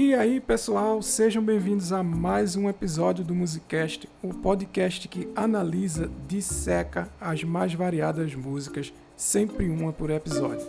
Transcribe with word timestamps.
E 0.00 0.14
aí, 0.14 0.38
pessoal, 0.38 1.02
sejam 1.02 1.42
bem-vindos 1.42 1.92
a 1.92 2.04
mais 2.04 2.54
um 2.54 2.68
episódio 2.68 3.24
do 3.24 3.34
Musicast, 3.34 4.08
o 4.22 4.32
podcast 4.32 5.08
que 5.08 5.28
analisa, 5.34 6.08
disseca 6.28 7.08
as 7.20 7.42
mais 7.42 7.74
variadas 7.74 8.32
músicas, 8.32 8.94
sempre 9.16 9.68
uma 9.68 9.92
por 9.92 10.10
episódio. 10.10 10.64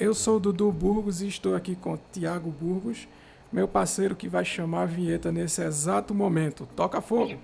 Eu 0.00 0.14
sou 0.14 0.38
o 0.38 0.40
Dudu 0.40 0.72
Burgos 0.72 1.22
e 1.22 1.28
estou 1.28 1.54
aqui 1.54 1.76
com 1.76 1.96
Tiago 2.10 2.50
Burgos, 2.50 3.06
meu 3.52 3.68
parceiro 3.68 4.16
que 4.16 4.28
vai 4.28 4.44
chamar 4.44 4.82
a 4.82 4.86
vinheta 4.86 5.30
nesse 5.30 5.62
exato 5.62 6.12
momento. 6.12 6.68
Toca 6.74 7.00
fogo! 7.00 7.38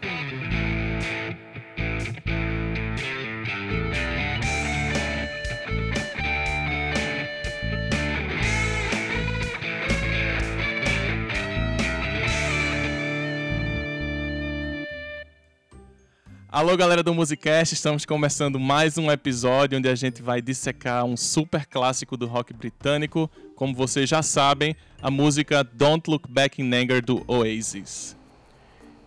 Alô, 16.62 16.76
galera 16.76 17.02
do 17.02 17.12
Musicast, 17.12 17.74
estamos 17.74 18.04
começando 18.04 18.56
mais 18.60 18.96
um 18.96 19.10
episódio 19.10 19.76
onde 19.76 19.88
a 19.88 19.96
gente 19.96 20.22
vai 20.22 20.40
dissecar 20.40 21.04
um 21.04 21.16
super 21.16 21.66
clássico 21.66 22.16
do 22.16 22.28
rock 22.28 22.54
britânico, 22.54 23.28
como 23.56 23.74
vocês 23.74 24.08
já 24.08 24.22
sabem, 24.22 24.76
a 25.02 25.10
música 25.10 25.64
Don't 25.64 26.08
Look 26.08 26.30
Back 26.30 26.62
in 26.62 26.72
Anger 26.72 27.04
do 27.04 27.24
Oasis. 27.26 28.16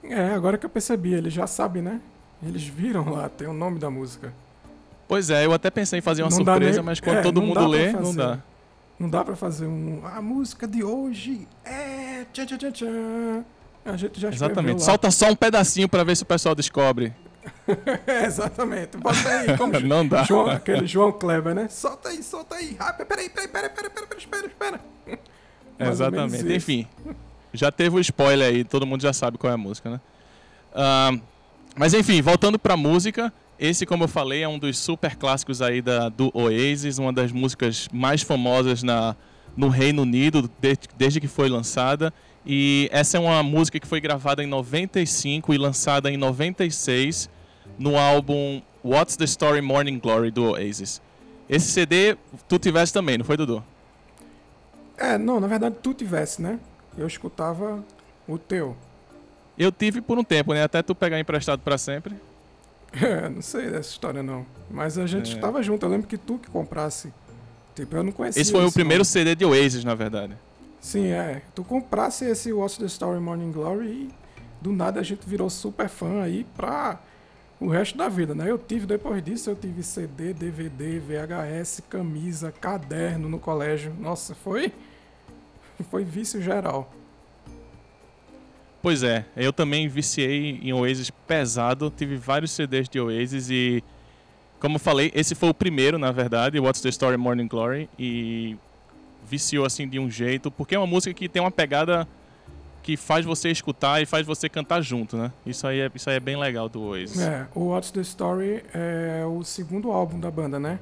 É, 0.04 0.34
agora 0.34 0.58
que 0.58 0.66
eu 0.66 0.70
percebi, 0.70 1.14
eles 1.14 1.31
já 1.31 1.48
sabem, 1.48 1.81
né? 1.81 2.02
Eles 2.45 2.66
viram 2.66 3.09
lá, 3.09 3.30
tem 3.30 3.48
o 3.48 3.54
nome 3.54 3.80
da 3.80 3.90
música. 3.90 4.34
Pois 5.08 5.30
é, 5.30 5.45
eu 5.45 5.53
até 5.53 5.72
pensei 5.72 6.00
em 6.00 6.02
fazer 6.02 6.23
uma 6.23 6.30
não 6.31 6.36
surpresa, 6.36 6.80
nem... 6.80 6.86
mas 6.86 7.00
quando 7.00 7.20
é, 7.20 7.22
todo 7.22 7.42
mundo 7.42 7.66
lê, 7.67 7.94
não 7.94 8.14
dá. 8.14 8.40
Não 9.00 9.09
dá 9.09 9.23
pra 9.23 9.38
fazer 9.38 9.66
um. 9.66 10.02
A 10.03 10.22
música 10.22 10.67
de 10.67 10.83
hoje 10.83 11.48
é. 11.64 12.26
Tchan, 12.33 12.45
tchan, 12.48 12.72
tchan, 12.72 13.45
A 13.86 13.95
gente 13.95 14.20
já 14.20 14.28
Exatamente. 14.28 14.83
Solta 14.83 15.09
só 15.09 15.30
um 15.30 15.36
pedacinho 15.38 15.88
para 15.88 16.03
ver 16.03 16.17
se 16.17 16.23
o 16.23 16.26
pessoal 16.26 16.53
descobre. 16.53 17.14
Exatamente. 18.26 18.98
Bota 18.98 19.30
aí, 19.30 19.58
como 19.58 19.80
Não 19.82 20.08
dá. 20.08 20.24
João, 20.24 20.50
aquele 20.50 20.88
João 20.88 21.12
Kleber, 21.12 21.54
né? 21.56 21.68
Solta 21.70 22.10
aí, 22.10 22.22
solta 22.24 22.56
aí. 22.56 22.76
Ah, 22.80 22.94
peraí, 22.94 23.30
peraí, 23.30 23.48
peraí, 23.48 23.70
peraí, 23.70 23.90
peraí, 23.90 24.18
espera, 24.18 24.48
espera. 24.48 24.80
Exatamente. 25.92 26.54
Enfim, 26.54 26.88
já 27.54 27.72
teve 27.72 27.96
o 27.96 28.00
spoiler 28.00 28.48
aí, 28.48 28.64
todo 28.64 28.86
mundo 28.86 29.02
já 29.02 29.14
sabe 29.14 29.38
qual 29.38 29.52
é 29.52 29.54
a 29.54 29.58
música, 29.58 29.90
né? 29.90 30.02
Uh, 30.72 31.22
mas 31.76 31.94
enfim, 31.94 32.22
voltando 32.22 32.58
pra 32.58 32.78
música, 32.78 33.32
esse, 33.60 33.86
como 33.86 34.04
eu 34.04 34.08
falei, 34.08 34.44
é 34.44 34.48
um 34.48 34.60
dos 34.60 34.78
super 34.78 35.16
clássicos 35.16 35.62
aí 35.62 35.82
da, 35.82 36.10
do 36.10 36.32
Oasis, 36.34 36.98
uma 36.98 37.12
das 37.12 37.32
músicas 37.32 37.88
mais 37.92 38.22
famosas 38.22 38.84
na, 38.84 39.16
no 39.56 39.70
Reino 39.70 40.02
Unido 40.02 40.50
desde, 40.60 40.88
desde 40.98 41.20
que 41.20 41.28
foi 41.28 41.50
lançada. 41.50 42.14
E 42.46 42.88
essa 42.92 43.18
é 43.18 43.20
uma 43.20 43.42
música 43.42 43.80
que 43.80 43.88
foi 43.88 44.00
gravada 44.00 44.44
em 44.44 44.48
95 44.48 45.54
e 45.54 45.58
lançada 45.58 46.12
em 46.12 46.18
96 46.18 47.30
no 47.78 47.98
álbum 47.98 48.62
What's 48.84 49.16
the 49.16 49.26
Story 49.26 49.62
Morning 49.62 50.00
Glory 50.00 50.31
do 50.31 50.52
Oasis. 50.52 51.02
Esse 51.50 51.68
CD 51.68 52.17
tu 52.48 52.58
tivesse 52.58 52.94
também, 52.94 53.17
não 53.17 53.26
foi, 53.26 53.38
Dudu? 53.38 53.64
É, 54.98 55.17
não, 55.17 55.40
na 55.40 55.48
verdade 55.48 55.76
tu 55.82 55.94
tivesse, 55.94 56.42
né? 56.42 56.59
Eu 56.98 57.08
escutava 57.08 57.84
o 58.28 58.38
teu. 58.38 58.76
Eu 59.58 59.72
tive 59.72 60.02
por 60.02 60.17
um 60.17 60.23
tempo, 60.23 60.54
né? 60.54 60.64
Até 60.64 60.82
tu 60.82 60.95
pegar 60.95 61.20
emprestado 61.20 61.59
para 61.59 61.78
sempre. 61.78 62.16
É, 62.94 63.28
não 63.28 63.42
sei 63.42 63.70
dessa 63.70 63.89
história 63.89 64.23
não. 64.23 64.45
Mas 64.70 64.98
a 64.98 65.06
gente 65.06 65.32
é. 65.32 65.36
estava 65.36 65.62
junto. 65.62 65.86
Eu 65.86 65.89
lembro 65.89 66.08
que 66.08 66.17
tu 66.17 66.38
que 66.38 66.50
comprasse. 66.50 67.12
Tipo, 67.76 67.98
eu 67.98 68.04
não 68.04 68.12
conhecia. 68.12 68.42
Esse 68.42 68.52
foi 68.52 68.66
o 68.66 68.72
primeiro 68.72 69.02
não. 69.02 69.06
CD 69.06 69.36
de 69.36 69.44
Oasis, 69.44 69.84
na 69.84 69.95
verdade. 69.95 70.34
Sim, 70.80 71.08
é. 71.08 71.42
Tu 71.54 71.64
comprasse 71.64 72.26
esse 72.26 72.54
What's 72.54 72.78
the 72.78 72.86
Story 72.86 73.20
Morning 73.20 73.52
Glory 73.52 73.88
e 73.88 74.10
do 74.61 74.72
nada 74.72 74.99
a 74.99 75.04
gente 75.04 75.28
virou 75.28 75.49
super 75.49 75.89
fã 75.89 76.22
aí 76.22 76.45
pra 76.55 76.99
o 77.65 77.70
resto 77.70 77.98
da 77.98 78.08
vida, 78.08 78.36
né? 78.36 78.49
Eu 78.49 78.58
tive, 78.58 78.86
depois 78.86 79.23
disso, 79.23 79.49
eu 79.49 79.55
tive 79.55 79.81
CD, 79.81 80.33
DVD, 80.33 80.99
VHS, 80.99 81.81
camisa, 81.89 82.52
caderno 82.52 83.27
no 83.27 83.39
colégio. 83.39 83.93
Nossa, 83.99 84.36
foi. 84.36 84.71
Foi 85.89 86.04
vício 86.04 86.42
geral. 86.42 86.93
Pois 88.81 89.02
é, 89.02 89.25
eu 89.36 89.52
também 89.52 89.87
viciei 89.87 90.59
em 90.61 90.71
Oasis 90.71 91.09
pesado, 91.09 91.92
tive 91.95 92.17
vários 92.17 92.52
CDs 92.52 92.87
de 92.87 92.99
Oasis 92.99 93.49
e, 93.49 93.83
como 94.59 94.77
falei, 94.77 95.11
esse 95.15 95.33
foi 95.33 95.49
o 95.49 95.54
primeiro, 95.55 95.98
na 95.98 96.11
verdade, 96.11 96.59
What's 96.59 96.81
the 96.81 96.89
Story 96.89 97.17
Morning 97.17 97.48
Glory, 97.48 97.89
e 97.98 98.55
viciou 99.27 99.65
assim 99.65 99.87
de 99.87 99.98
um 99.98 100.08
jeito, 100.08 100.52
porque 100.52 100.75
é 100.75 100.77
uma 100.77 100.86
música 100.86 101.11
que 101.15 101.27
tem 101.27 101.42
uma 101.42 101.49
pegada 101.49 102.08
que 102.86 102.96
faz 102.96 103.26
você 103.26 103.50
escutar 103.50 104.00
e 104.00 104.06
faz 104.06 104.28
você 104.28 104.48
cantar 104.48 104.80
junto, 104.80 105.18
né? 105.18 105.32
Isso 105.44 105.66
aí 105.66 105.80
é, 105.80 105.92
isso 105.96 106.08
aí 106.08 106.18
é 106.18 106.20
bem 106.20 106.38
legal 106.38 106.70
do 106.70 106.84
Oasis. 106.84 107.20
É, 107.20 107.48
o 107.56 107.70
What's 107.70 107.90
the 107.90 108.02
Story 108.02 108.64
é 108.76 109.26
o 109.26 109.44
segundo 109.44 109.92
álbum 109.92 110.20
da 110.20 110.30
banda, 110.30 110.60
né? 110.60 110.78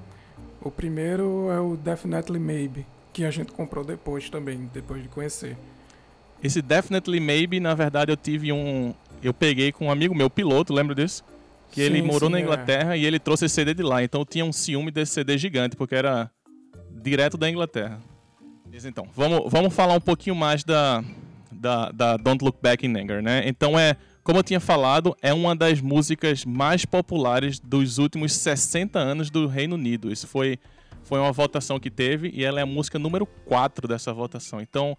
O 0.62 0.70
primeiro 0.70 1.50
é 1.50 1.62
o 1.62 1.78
Definitely 1.78 2.40
Maybe, 2.40 2.86
que 3.14 3.24
a 3.24 3.32
gente 3.32 3.54
comprou 3.54 3.86
depois 3.86 4.30
também, 4.30 4.70
depois 4.74 5.02
de 5.02 5.08
conhecer. 5.08 5.56
Esse 6.44 6.62
Definitely 6.62 7.22
Maybe, 7.22 7.62
na 7.62 7.74
verdade, 7.74 8.12
eu 8.12 8.18
tive 8.18 8.52
um. 8.52 8.94
Eu 9.22 9.34
peguei 9.34 9.72
com 9.72 9.86
um 9.86 9.92
amigo 9.92 10.14
meu, 10.14 10.30
piloto, 10.30 10.74
lembra 10.74 10.94
disso? 10.94 11.24
Que 11.72 11.76
sim, 11.76 11.84
ele 11.84 12.02
morou 12.02 12.28
sim, 12.28 12.34
na 12.34 12.40
é. 12.40 12.42
Inglaterra 12.42 12.96
é. 12.98 13.00
e 13.00 13.06
ele 13.06 13.18
trouxe 13.18 13.46
esse 13.46 13.56
CD 13.56 13.74
de 13.74 13.82
lá. 13.82 14.04
Então 14.04 14.20
eu 14.20 14.26
tinha 14.26 14.44
um 14.44 14.52
ciúme 14.52 14.92
desse 14.92 15.14
CD 15.14 15.38
gigante, 15.38 15.78
porque 15.78 15.96
era 15.96 16.30
direto 17.02 17.38
da 17.38 17.50
Inglaterra. 17.50 18.02
Mas 18.70 18.84
então, 18.84 19.08
vamos, 19.16 19.50
vamos 19.50 19.74
falar 19.74 19.94
um 19.94 20.02
pouquinho 20.02 20.36
mais 20.36 20.66
da, 20.66 21.02
da, 21.54 21.92
da 21.92 22.18
Don't 22.18 22.44
Look 22.44 22.60
Back 22.62 22.86
in 22.86 22.98
Anger, 22.98 23.22
né? 23.22 23.44
Então 23.46 23.78
é, 23.80 23.96
como 24.24 24.40
eu 24.40 24.44
tinha 24.44 24.60
falado, 24.62 25.16
é 25.22 25.34
uma 25.34 25.54
das 25.54 25.82
músicas 25.82 26.46
mais 26.46 26.86
populares 26.86 27.60
dos 27.60 27.98
últimos 27.98 28.32
60 28.34 28.98
anos 28.98 29.30
do 29.30 29.48
Reino 29.48 29.76
Unido. 29.76 30.10
Isso 30.10 30.28
foi, 30.28 30.58
foi 31.04 31.20
uma 31.20 31.32
votação 31.34 31.78
que 31.78 31.92
teve 31.92 32.32
e 32.34 32.42
ela 32.44 32.62
é 32.62 32.64
a 32.64 32.66
música 32.66 32.98
número 32.98 33.26
4 33.26 33.86
dessa 33.86 34.14
votação. 34.14 34.62
Então, 34.62 34.98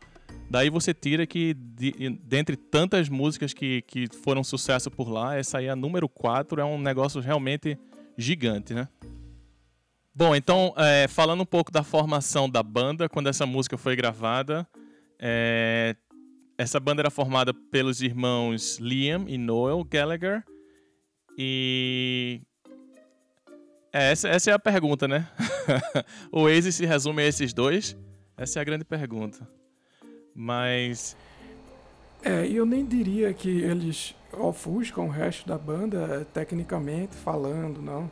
daí 0.50 0.68
você 0.68 0.92
tira 0.92 1.26
que, 1.26 1.54
de, 1.54 2.18
dentre 2.22 2.54
tantas 2.54 3.08
músicas 3.08 3.54
que, 3.54 3.80
que 3.82 4.08
foram 4.22 4.44
sucesso 4.44 4.90
por 4.90 5.08
lá, 5.08 5.34
essa 5.36 5.56
aí, 5.56 5.70
a 5.70 5.76
número 5.76 6.06
4, 6.06 6.60
é 6.60 6.64
um 6.64 6.78
negócio 6.78 7.18
realmente 7.18 7.78
gigante, 8.18 8.74
né? 8.74 8.88
Bom, 10.14 10.36
então, 10.36 10.74
é, 10.76 11.08
falando 11.08 11.40
um 11.40 11.46
pouco 11.46 11.72
da 11.72 11.82
formação 11.82 12.48
da 12.48 12.62
banda, 12.62 13.08
quando 13.08 13.28
essa 13.28 13.46
música 13.46 13.78
foi 13.78 13.96
gravada, 13.96 14.68
é, 15.18 15.96
essa 16.56 16.78
banda 16.78 17.02
era 17.02 17.10
formada 17.10 17.52
pelos 17.52 18.00
irmãos 18.00 18.78
Liam 18.78 19.24
e 19.28 19.36
Noel 19.36 19.82
Gallagher. 19.84 20.44
E. 21.36 22.40
É, 23.92 24.12
essa, 24.12 24.28
essa 24.28 24.50
é 24.50 24.54
a 24.54 24.58
pergunta, 24.58 25.06
né? 25.06 25.28
o 26.32 26.42
Oasis 26.42 26.76
se 26.76 26.86
resume 26.86 27.22
a 27.22 27.26
esses 27.26 27.52
dois? 27.52 27.96
Essa 28.36 28.58
é 28.58 28.62
a 28.62 28.64
grande 28.64 28.84
pergunta. 28.84 29.48
Mas. 30.34 31.16
É, 32.22 32.46
eu 32.46 32.64
nem 32.64 32.84
diria 32.86 33.32
que 33.34 33.48
eles 33.48 34.14
ofuscam 34.32 35.06
o 35.06 35.10
resto 35.10 35.46
da 35.46 35.58
banda, 35.58 36.26
tecnicamente 36.32 37.14
falando, 37.14 37.82
não. 37.82 38.10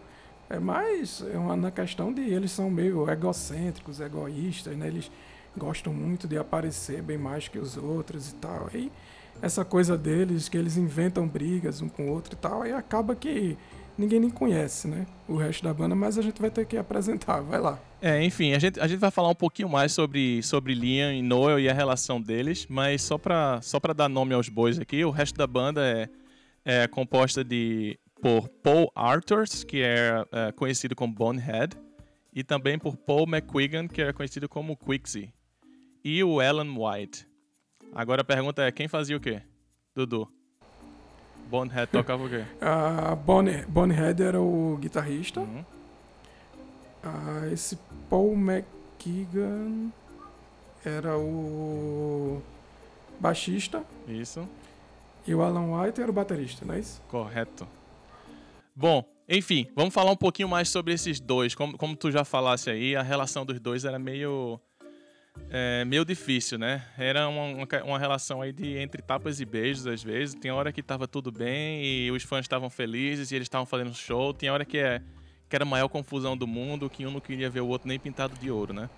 É 0.50 0.58
mais 0.58 1.24
é 1.32 1.38
uma, 1.38 1.56
na 1.56 1.70
questão 1.70 2.12
de 2.12 2.20
eles 2.20 2.50
são 2.50 2.68
meio 2.68 3.08
egocêntricos, 3.08 4.00
egoístas, 4.00 4.76
né? 4.76 4.86
Eles 4.86 5.10
gostam 5.56 5.92
muito 5.92 6.26
de 6.26 6.38
aparecer 6.38 7.02
bem 7.02 7.18
mais 7.18 7.48
que 7.48 7.58
os 7.58 7.76
outros 7.76 8.30
e 8.30 8.34
tal. 8.36 8.70
E 8.74 8.90
essa 9.40 9.64
coisa 9.64 9.96
deles, 9.96 10.48
que 10.48 10.56
eles 10.56 10.76
inventam 10.76 11.26
brigas 11.26 11.80
um 11.80 11.88
com 11.88 12.08
o 12.08 12.10
outro 12.10 12.34
e 12.34 12.36
tal, 12.36 12.62
aí 12.62 12.72
acaba 12.72 13.14
que 13.14 13.56
ninguém 13.96 14.20
nem 14.20 14.30
conhece, 14.30 14.88
né? 14.88 15.06
O 15.28 15.36
resto 15.36 15.62
da 15.62 15.72
banda, 15.72 15.94
mas 15.94 16.18
a 16.18 16.22
gente 16.22 16.40
vai 16.40 16.50
ter 16.50 16.66
que 16.66 16.76
apresentar, 16.76 17.40
vai 17.40 17.60
lá. 17.60 17.78
É, 18.00 18.22
enfim, 18.22 18.52
a 18.52 18.58
gente, 18.58 18.80
a 18.80 18.86
gente 18.86 18.98
vai 18.98 19.10
falar 19.10 19.28
um 19.28 19.34
pouquinho 19.34 19.68
mais 19.68 19.92
sobre, 19.92 20.42
sobre 20.42 20.74
Liam 20.74 21.12
e 21.12 21.22
Noel 21.22 21.60
e 21.60 21.68
a 21.68 21.72
relação 21.72 22.20
deles, 22.20 22.66
mas 22.68 23.02
só 23.02 23.16
pra, 23.18 23.60
só 23.62 23.78
pra 23.78 23.92
dar 23.92 24.08
nome 24.08 24.34
aos 24.34 24.48
bois 24.48 24.78
aqui, 24.78 25.04
o 25.04 25.10
resto 25.10 25.36
da 25.36 25.46
banda 25.46 25.82
é, 25.84 26.08
é 26.64 26.88
composta 26.88 27.44
de 27.44 27.98
por 28.20 28.48
Paul 28.48 28.90
Arthurs, 28.94 29.64
que 29.64 29.82
é, 29.82 30.24
é 30.30 30.52
conhecido 30.52 30.94
como 30.94 31.12
Bonehead, 31.12 31.76
e 32.32 32.44
também 32.44 32.78
por 32.78 32.96
Paul 32.96 33.26
McQuigan, 33.26 33.88
que 33.88 34.00
é 34.00 34.12
conhecido 34.12 34.48
como 34.48 34.76
Quixie 34.76 35.32
e 36.04 36.22
o 36.22 36.40
Alan 36.40 36.74
White. 36.76 37.26
Agora 37.94 38.22
a 38.22 38.24
pergunta 38.24 38.62
é, 38.62 38.72
quem 38.72 38.88
fazia 38.88 39.16
o 39.16 39.20
quê? 39.20 39.42
Dudu. 39.94 40.28
Bonehead 41.48 41.92
tocava 41.92 42.24
o 42.24 42.28
quê? 42.28 42.44
Uh, 42.62 43.14
Bonne, 43.16 43.64
Bonehead 43.66 44.22
era 44.22 44.40
o 44.40 44.78
guitarrista. 44.80 45.40
Uhum. 45.40 45.64
Uh, 47.04 47.52
esse 47.52 47.76
Paul 48.08 48.34
McKeegan 48.34 49.90
era 50.84 51.18
o 51.18 52.40
baixista. 53.20 53.84
Isso. 54.08 54.48
E 55.26 55.34
o 55.34 55.42
Alan 55.42 55.82
White 55.82 56.00
era 56.00 56.10
o 56.10 56.14
baterista, 56.14 56.64
não 56.64 56.74
é 56.74 56.80
isso? 56.80 57.00
Correto. 57.08 57.68
Bom, 58.74 59.04
enfim, 59.28 59.68
vamos 59.76 59.94
falar 59.94 60.10
um 60.10 60.16
pouquinho 60.16 60.48
mais 60.48 60.68
sobre 60.68 60.92
esses 60.92 61.20
dois. 61.20 61.54
Como, 61.54 61.76
como 61.76 61.94
tu 61.94 62.10
já 62.10 62.24
falasse 62.24 62.70
aí, 62.70 62.96
a 62.96 63.02
relação 63.02 63.44
dos 63.44 63.60
dois 63.60 63.84
era 63.84 63.98
meio 63.98 64.58
é, 65.50 65.84
meio 65.84 66.04
difícil, 66.04 66.58
né? 66.58 66.82
Era 66.96 67.28
uma, 67.28 67.66
uma, 67.84 67.98
relação 67.98 68.40
aí 68.40 68.52
de 68.52 68.78
entre 68.78 69.02
tapas 69.02 69.40
e 69.40 69.44
beijos, 69.44 69.86
às 69.86 70.02
vezes. 70.02 70.34
Tem 70.34 70.50
hora 70.50 70.72
que 70.72 70.82
tava 70.82 71.06
tudo 71.06 71.30
bem 71.30 71.84
e 71.84 72.10
os 72.10 72.22
fãs 72.22 72.44
estavam 72.44 72.70
felizes 72.70 73.30
e 73.30 73.34
eles 73.34 73.46
estavam 73.46 73.66
fazendo 73.66 73.94
show. 73.94 74.32
Tem 74.32 74.50
hora 74.50 74.64
que, 74.64 74.78
é, 74.78 75.02
que 75.48 75.56
era 75.56 75.64
a 75.64 75.68
maior 75.68 75.88
confusão 75.88 76.36
do 76.36 76.46
mundo, 76.46 76.88
que 76.88 77.06
um 77.06 77.10
não 77.10 77.20
queria 77.20 77.50
ver 77.50 77.60
o 77.60 77.66
outro 77.66 77.88
nem 77.88 77.98
pintado 77.98 78.34
de 78.38 78.50
ouro, 78.50 78.72
né? 78.72 78.88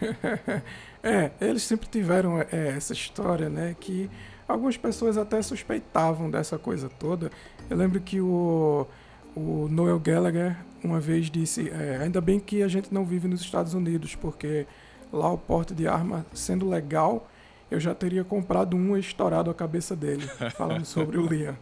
é, 1.02 1.30
eles 1.40 1.62
sempre 1.62 1.88
tiveram 1.88 2.40
é, 2.40 2.68
essa 2.76 2.92
história, 2.92 3.48
né? 3.48 3.76
Que 3.78 4.10
algumas 4.48 4.76
pessoas 4.76 5.16
até 5.16 5.40
suspeitavam 5.42 6.30
dessa 6.30 6.58
coisa 6.58 6.88
toda. 6.88 7.30
Eu 7.70 7.76
lembro 7.76 8.00
que 8.00 8.20
o, 8.20 8.86
o 9.34 9.68
Noel 9.70 9.98
Gallagher 9.98 10.56
uma 10.82 11.00
vez 11.00 11.30
disse: 11.30 11.70
é, 11.70 11.98
ainda 12.02 12.20
bem 12.20 12.38
que 12.38 12.62
a 12.62 12.68
gente 12.68 12.92
não 12.92 13.04
vive 13.04 13.26
nos 13.26 13.40
Estados 13.40 13.74
Unidos, 13.74 14.14
porque 14.14 14.66
lá 15.14 15.32
o 15.32 15.38
porte 15.38 15.74
de 15.74 15.86
arma 15.86 16.26
sendo 16.34 16.68
legal, 16.68 17.28
eu 17.70 17.80
já 17.80 17.94
teria 17.94 18.24
comprado 18.24 18.76
um 18.76 18.96
e 18.96 19.00
estourado 19.00 19.50
a 19.50 19.54
cabeça 19.54 19.96
dele, 19.96 20.26
falando 20.56 20.84
sobre 20.84 21.18
o 21.18 21.26
Liam. 21.26 21.56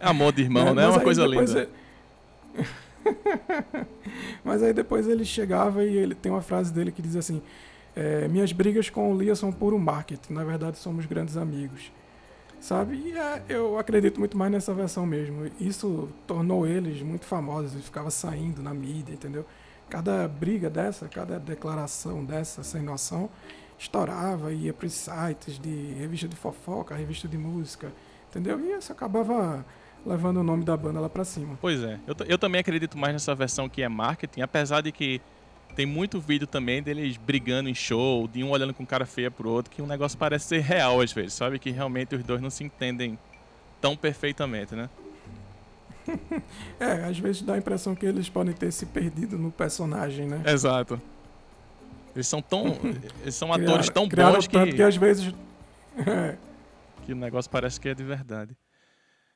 É 0.00 0.06
amor 0.06 0.32
de 0.32 0.42
irmão, 0.42 0.68
é, 0.68 0.74
né? 0.74 0.84
É 0.84 0.88
uma 0.88 1.00
coisa 1.00 1.26
linda. 1.26 1.68
mas 4.44 4.62
aí 4.62 4.72
depois 4.72 5.06
ele 5.08 5.24
chegava 5.24 5.84
e 5.84 5.96
ele 5.96 6.14
tem 6.14 6.32
uma 6.32 6.40
frase 6.40 6.72
dele 6.72 6.90
que 6.90 7.02
diz 7.02 7.16
assim: 7.16 7.42
é, 7.94 8.26
Minhas 8.28 8.52
brigas 8.52 8.88
com 8.88 9.12
o 9.12 9.18
Lia 9.18 9.34
são 9.34 9.52
puro 9.52 9.78
marketing, 9.78 10.32
na 10.32 10.44
verdade 10.44 10.78
somos 10.78 11.06
grandes 11.06 11.36
amigos. 11.36 11.92
Sabe? 12.60 12.96
E 12.96 13.12
é, 13.12 13.42
eu 13.46 13.78
acredito 13.78 14.18
muito 14.18 14.38
mais 14.38 14.50
nessa 14.50 14.72
versão 14.72 15.04
mesmo. 15.04 15.50
Isso 15.60 16.08
tornou 16.26 16.66
eles 16.66 17.02
muito 17.02 17.26
famosos, 17.26 17.74
ele 17.74 17.82
ficava 17.82 18.10
saindo 18.10 18.62
na 18.62 18.72
mídia, 18.72 19.12
entendeu? 19.12 19.44
Cada 19.88 20.26
briga 20.26 20.68
dessa, 20.70 21.08
cada 21.08 21.38
declaração 21.38 22.24
dessa 22.24 22.62
sem 22.62 22.82
noção, 22.82 23.28
estourava 23.78 24.52
e 24.52 24.66
ia 24.66 24.72
para 24.72 24.86
os 24.86 24.92
sites 24.92 25.58
de 25.58 25.94
revista 25.98 26.28
de 26.28 26.36
fofoca, 26.36 26.94
revista 26.94 27.28
de 27.28 27.36
música, 27.36 27.92
entendeu? 28.30 28.58
E 28.60 28.72
isso 28.72 28.92
acabava 28.92 29.64
levando 30.04 30.38
o 30.38 30.42
nome 30.42 30.64
da 30.64 30.76
banda 30.76 31.00
lá 31.00 31.08
para 31.08 31.24
cima. 31.24 31.58
Pois 31.60 31.82
é, 31.82 31.98
eu, 32.06 32.14
eu 32.26 32.38
também 32.38 32.60
acredito 32.60 32.96
mais 32.96 33.12
nessa 33.12 33.34
versão 33.34 33.68
que 33.68 33.82
é 33.82 33.88
marketing, 33.88 34.42
apesar 34.42 34.80
de 34.80 34.92
que 34.92 35.20
tem 35.74 35.86
muito 35.86 36.20
vídeo 36.20 36.46
também 36.46 36.82
deles 36.82 37.16
brigando 37.16 37.68
em 37.68 37.74
show, 37.74 38.28
de 38.28 38.44
um 38.44 38.50
olhando 38.50 38.72
com 38.72 38.86
cara 38.86 39.04
feia 39.04 39.30
pro 39.30 39.50
outro, 39.50 39.70
que 39.70 39.82
o 39.82 39.84
um 39.84 39.88
negócio 39.88 40.16
parece 40.16 40.46
ser 40.46 40.60
real 40.60 41.00
às 41.00 41.12
vezes, 41.12 41.34
sabe? 41.34 41.58
Que 41.58 41.70
realmente 41.70 42.14
os 42.14 42.22
dois 42.22 42.40
não 42.40 42.50
se 42.50 42.62
entendem 42.62 43.18
tão 43.80 43.96
perfeitamente, 43.96 44.74
né? 44.74 44.88
É, 46.78 47.04
às 47.04 47.18
vezes 47.18 47.42
dá 47.42 47.54
a 47.54 47.58
impressão 47.58 47.94
que 47.94 48.06
eles 48.06 48.28
podem 48.28 48.54
ter 48.54 48.72
se 48.72 48.86
perdido 48.86 49.38
no 49.38 49.50
personagem, 49.50 50.26
né? 50.26 50.42
Exato. 50.46 51.00
Eles 52.14 52.26
são 52.26 52.40
tão. 52.40 52.78
eles 53.22 53.34
são 53.34 53.52
atores 53.52 53.88
tão 53.88 54.08
bons 54.08 54.46
que. 54.46 54.72
que 54.72 54.82
às 54.82 54.96
vezes. 54.96 55.34
que 57.04 57.12
o 57.12 57.16
negócio 57.16 57.50
parece 57.50 57.80
que 57.80 57.88
é 57.88 57.94
de 57.94 58.04
verdade. 58.04 58.56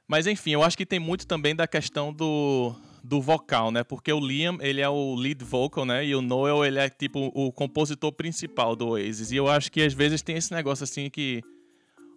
Mas 0.06 0.26
enfim, 0.26 0.52
eu 0.52 0.62
acho 0.62 0.76
que 0.76 0.86
tem 0.86 0.98
muito 0.98 1.26
também 1.26 1.54
da 1.54 1.66
questão 1.66 2.12
do, 2.12 2.74
do 3.04 3.20
vocal, 3.20 3.70
né? 3.70 3.84
Porque 3.84 4.10
o 4.10 4.18
Liam, 4.18 4.56
ele 4.60 4.80
é 4.80 4.88
o 4.88 5.14
lead 5.14 5.44
vocal, 5.44 5.84
né? 5.84 6.04
E 6.04 6.14
o 6.14 6.22
Noel, 6.22 6.64
ele 6.64 6.78
é 6.78 6.88
tipo 6.88 7.30
o 7.34 7.52
compositor 7.52 8.10
principal 8.12 8.74
do 8.74 8.88
Oasis. 8.88 9.32
E 9.32 9.36
eu 9.36 9.48
acho 9.48 9.70
que 9.70 9.82
às 9.82 9.92
vezes 9.92 10.22
tem 10.22 10.36
esse 10.36 10.52
negócio 10.52 10.84
assim 10.84 11.10
que 11.10 11.42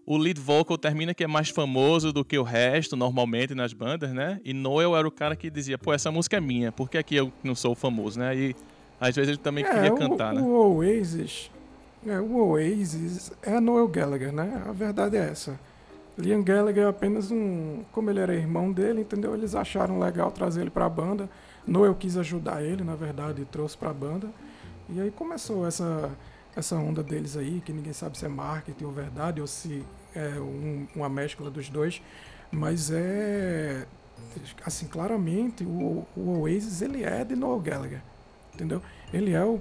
o 0.06 0.18
lead 0.18 0.40
vocal 0.40 0.78
termina 0.78 1.14
que 1.14 1.24
é 1.24 1.28
mais 1.28 1.50
famoso 1.50 2.12
do 2.12 2.26
que 2.26 2.38
o 2.38 2.44
resto, 2.44 2.96
normalmente, 2.96 3.54
nas 3.54 3.74
bandas, 3.74 4.12
né? 4.12 4.40
E 4.44 4.54
Noel 4.54 4.96
era 4.96 5.08
o 5.08 5.12
cara 5.12 5.36
que 5.36 5.50
dizia, 5.50 5.78
pô, 5.78 5.94
essa 5.94 6.12
música 6.12 6.38
é 6.38 6.42
minha, 6.42 6.72
por 6.72 6.90
que 6.90 6.98
aqui 6.98 7.16
eu 7.16 7.32
não 7.44 7.56
sou 7.56 7.76
famoso, 7.76 8.20
né? 8.20 8.36
E 8.36 8.56
às 9.00 9.16
vezes 9.16 9.30
ele 9.30 9.38
também 9.38 9.64
é, 9.64 9.70
queria 9.70 9.92
cantar, 9.92 10.34
o, 10.34 10.36
né? 10.36 10.42
O 10.42 10.76
Oasis, 10.78 11.52
é, 12.06 12.20
o 12.20 12.50
Oasis 12.50 13.32
é 13.42 13.60
Noel 13.60 13.88
Gallagher, 13.88 14.32
né? 14.32 14.64
A 14.68 14.72
verdade 14.72 15.18
é 15.18 15.30
essa. 15.30 15.60
Liam 16.18 16.44
Gallagher 16.44 16.84
é 16.84 16.88
apenas 16.88 17.32
um... 17.32 17.84
Como 17.92 18.10
ele 18.10 18.20
era 18.20 18.36
irmão 18.36 18.72
dele, 18.72 19.02
entendeu? 19.02 19.34
Eles 19.34 19.56
acharam 19.56 19.98
legal 19.98 20.30
trazer 20.32 20.62
ele 20.62 20.70
pra 20.70 20.90
banda. 20.90 21.30
Noel 21.66 21.96
quis 21.96 22.18
ajudar 22.18 22.64
ele, 22.64 22.84
na 22.84 22.96
verdade, 22.96 23.42
e 23.42 23.46
trouxe 23.46 23.78
pra 23.78 23.94
banda. 23.94 24.28
E 24.90 25.00
aí 25.00 25.10
começou 25.10 25.66
essa 25.66 26.12
essa 26.56 26.76
onda 26.76 27.02
deles 27.02 27.38
aí, 27.38 27.62
que 27.62 27.72
ninguém 27.72 27.94
sabe 27.94 28.18
se 28.18 28.26
é 28.26 28.30
marketing 28.30 28.84
ou 28.84 28.92
verdade, 28.92 29.42
ou 29.42 29.48
se 29.48 29.84
é 30.14 30.40
um, 30.40 30.88
uma 30.96 31.10
mescla 31.10 31.50
dos 31.50 31.70
dois, 31.70 32.02
mas 32.52 32.92
é 32.92 33.88
assim, 34.66 34.88
claramente 34.88 35.64
o, 35.64 36.06
o 36.16 36.42
Oasis 36.42 36.82
ele 36.82 37.04
é 37.04 37.24
de 37.24 37.36
Noel 37.36 37.60
Gallagher, 37.60 38.02
entendeu? 38.54 38.82
Ele 39.14 39.34
é 39.34 39.44
o 39.44 39.60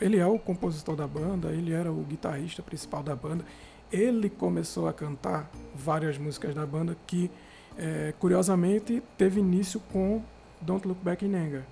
ele 0.00 0.18
é 0.18 0.26
o 0.26 0.38
compositor 0.38 0.96
da 0.96 1.06
banda, 1.06 1.48
ele 1.50 1.72
era 1.72 1.90
o 1.90 2.02
guitarrista 2.02 2.62
principal 2.62 3.02
da 3.02 3.14
banda. 3.16 3.44
Ele 3.90 4.30
começou 4.30 4.88
a 4.88 4.92
cantar 4.92 5.50
várias 5.74 6.16
músicas 6.16 6.54
da 6.54 6.64
banda 6.64 6.96
que 7.06 7.30
é, 7.76 8.14
curiosamente 8.18 9.02
teve 9.18 9.40
início 9.40 9.80
com 9.92 10.22
Don't 10.60 10.86
Look 10.86 11.02
Back 11.02 11.24
in 11.24 11.34
Anger. 11.34 11.64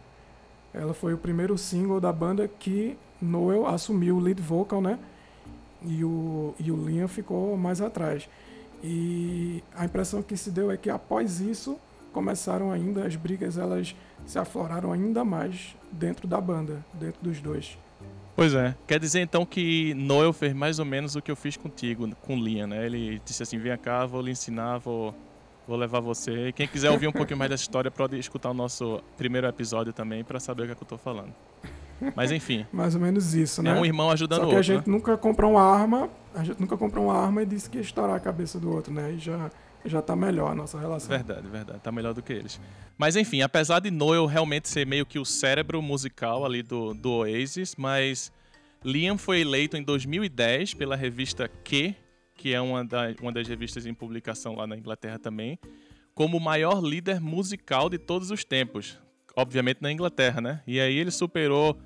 Ela 0.72 0.94
foi 0.94 1.14
o 1.14 1.18
primeiro 1.18 1.56
single 1.56 2.00
da 2.00 2.12
banda 2.12 2.46
que 2.46 2.96
Noel 3.20 3.66
assumiu 3.66 4.16
o 4.16 4.20
lead 4.20 4.40
vocal, 4.40 4.80
né? 4.80 4.98
E 5.82 6.04
o, 6.04 6.54
e 6.58 6.70
o 6.70 6.76
Liam 6.86 7.08
ficou 7.08 7.56
mais 7.56 7.80
atrás. 7.80 8.28
E 8.82 9.62
a 9.74 9.84
impressão 9.84 10.22
que 10.22 10.36
se 10.36 10.50
deu 10.50 10.70
é 10.70 10.76
que 10.76 10.90
após 10.90 11.40
isso 11.40 11.78
começaram 12.12 12.72
ainda 12.72 13.06
as 13.06 13.16
brigas, 13.16 13.56
elas 13.56 13.94
se 14.26 14.38
afloraram 14.38 14.92
ainda 14.92 15.24
mais 15.24 15.76
dentro 15.90 16.26
da 16.26 16.40
banda, 16.40 16.84
dentro 16.94 17.22
dos 17.22 17.40
dois. 17.40 17.78
Pois 18.34 18.54
é. 18.54 18.74
Quer 18.86 18.98
dizer 18.98 19.20
então 19.20 19.44
que 19.44 19.92
Noel 19.94 20.32
fez 20.32 20.54
mais 20.54 20.78
ou 20.78 20.84
menos 20.84 21.14
o 21.14 21.22
que 21.22 21.30
eu 21.30 21.36
fiz 21.36 21.56
contigo, 21.56 22.08
com 22.22 22.36
Liam, 22.36 22.66
né? 22.66 22.86
Ele 22.86 23.20
disse 23.24 23.42
assim: 23.42 23.58
vem 23.58 23.76
cá, 23.76 24.06
vou 24.06 24.22
lhe 24.22 24.30
ensinar, 24.30 24.78
vou, 24.78 25.14
vou 25.66 25.76
levar 25.76 26.00
você. 26.00 26.52
Quem 26.52 26.66
quiser 26.66 26.90
ouvir 26.90 27.06
um 27.06 27.12
pouquinho 27.12 27.38
mais 27.38 27.50
dessa 27.50 27.64
história, 27.64 27.90
pode 27.90 28.18
escutar 28.18 28.50
o 28.50 28.54
nosso 28.54 29.02
primeiro 29.16 29.46
episódio 29.46 29.92
também 29.92 30.24
para 30.24 30.40
saber 30.40 30.62
o 30.62 30.66
que, 30.66 30.72
é 30.72 30.74
que 30.74 30.82
eu 30.82 30.84
estou 30.84 30.98
falando. 30.98 31.34
Mas 32.14 32.30
enfim. 32.30 32.66
Mais 32.72 32.94
ou 32.94 33.00
menos 33.00 33.34
isso, 33.34 33.62
né? 33.62 33.70
É 33.70 33.74
um 33.74 33.84
irmão 33.84 34.10
ajudando 34.10 34.42
o 34.42 34.46
outro. 34.46 34.56
Só 34.56 34.62
que 34.62 34.72
a 34.72 34.76
gente 34.76 34.88
né? 34.88 34.96
nunca 34.96 35.16
comprou 35.16 35.52
uma 35.52 35.62
arma, 35.62 36.08
a 36.34 36.44
gente 36.44 36.60
nunca 36.60 36.76
comprou 36.76 37.06
uma 37.06 37.16
arma 37.16 37.42
e 37.42 37.46
disse 37.46 37.68
que 37.68 37.78
ia 37.78 37.82
estourar 37.82 38.16
a 38.16 38.20
cabeça 38.20 38.58
do 38.58 38.70
outro, 38.70 38.92
né? 38.92 39.12
E 39.12 39.18
já, 39.18 39.50
já 39.84 40.00
tá 40.00 40.14
melhor 40.16 40.52
a 40.52 40.54
nossa 40.54 40.78
relação. 40.78 41.08
Verdade, 41.08 41.46
verdade. 41.48 41.80
Tá 41.80 41.92
melhor 41.92 42.14
do 42.14 42.22
que 42.22 42.32
eles. 42.32 42.60
Mas 42.96 43.16
enfim, 43.16 43.42
apesar 43.42 43.80
de 43.80 43.90
Noel 43.90 44.26
realmente 44.26 44.68
ser 44.68 44.86
meio 44.86 45.06
que 45.06 45.18
o 45.18 45.24
cérebro 45.24 45.80
musical 45.82 46.44
ali 46.44 46.62
do, 46.62 46.94
do 46.94 47.10
Oasis, 47.10 47.74
mas 47.76 48.32
Liam 48.84 49.18
foi 49.18 49.40
eleito 49.40 49.76
em 49.76 49.82
2010 49.82 50.74
pela 50.74 50.96
revista 50.96 51.48
Q, 51.48 51.94
que 52.34 52.54
é 52.54 52.60
uma, 52.60 52.82
da, 52.82 53.14
uma 53.20 53.30
das 53.30 53.46
revistas 53.46 53.84
em 53.84 53.92
publicação 53.92 54.54
lá 54.54 54.66
na 54.66 54.76
Inglaterra 54.76 55.18
também, 55.18 55.58
como 56.14 56.38
o 56.38 56.40
maior 56.40 56.82
líder 56.82 57.20
musical 57.20 57.90
de 57.90 57.98
todos 57.98 58.30
os 58.30 58.44
tempos. 58.44 58.98
Obviamente 59.36 59.82
na 59.82 59.92
Inglaterra, 59.92 60.40
né? 60.40 60.62
E 60.66 60.80
aí 60.80 60.96
ele 60.96 61.10
superou 61.10 61.78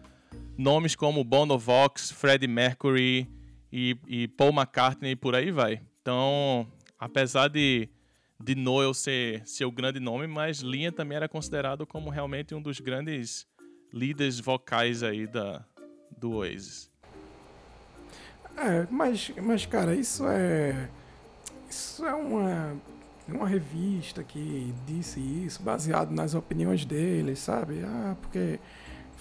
nomes 0.56 0.94
como 0.94 1.24
Bono 1.24 1.58
Vox, 1.58 2.10
Freddie 2.10 2.48
Mercury 2.48 3.28
e, 3.72 3.96
e, 4.06 4.28
Paul 4.28 4.52
McCartney 4.52 5.12
e 5.12 5.16
por 5.16 5.34
aí 5.34 5.50
vai. 5.50 5.80
Então, 6.00 6.66
apesar 6.98 7.48
de, 7.48 7.88
de 8.40 8.54
Noel 8.54 8.94
ser 8.94 9.42
seu 9.46 9.70
grande 9.70 9.98
nome, 9.98 10.26
mas 10.26 10.60
Liam 10.60 10.92
também 10.92 11.16
era 11.16 11.28
considerado 11.28 11.86
como 11.86 12.10
realmente 12.10 12.54
um 12.54 12.62
dos 12.62 12.78
grandes 12.80 13.46
líderes 13.92 14.38
vocais 14.38 15.02
aí 15.02 15.26
da, 15.26 15.64
do 16.16 16.32
Oasis. 16.32 16.90
É, 18.56 18.86
mas, 18.90 19.32
mas 19.42 19.66
cara, 19.66 19.94
isso 19.94 20.24
é. 20.28 20.88
Isso 21.68 22.04
é 22.04 22.14
uma, 22.14 22.76
uma 23.26 23.48
revista 23.48 24.22
que 24.22 24.72
disse 24.86 25.18
isso, 25.18 25.62
baseado 25.62 26.12
nas 26.12 26.34
opiniões 26.34 26.84
deles, 26.84 27.40
sabe? 27.40 27.82
Ah, 27.84 28.16
porque 28.20 28.60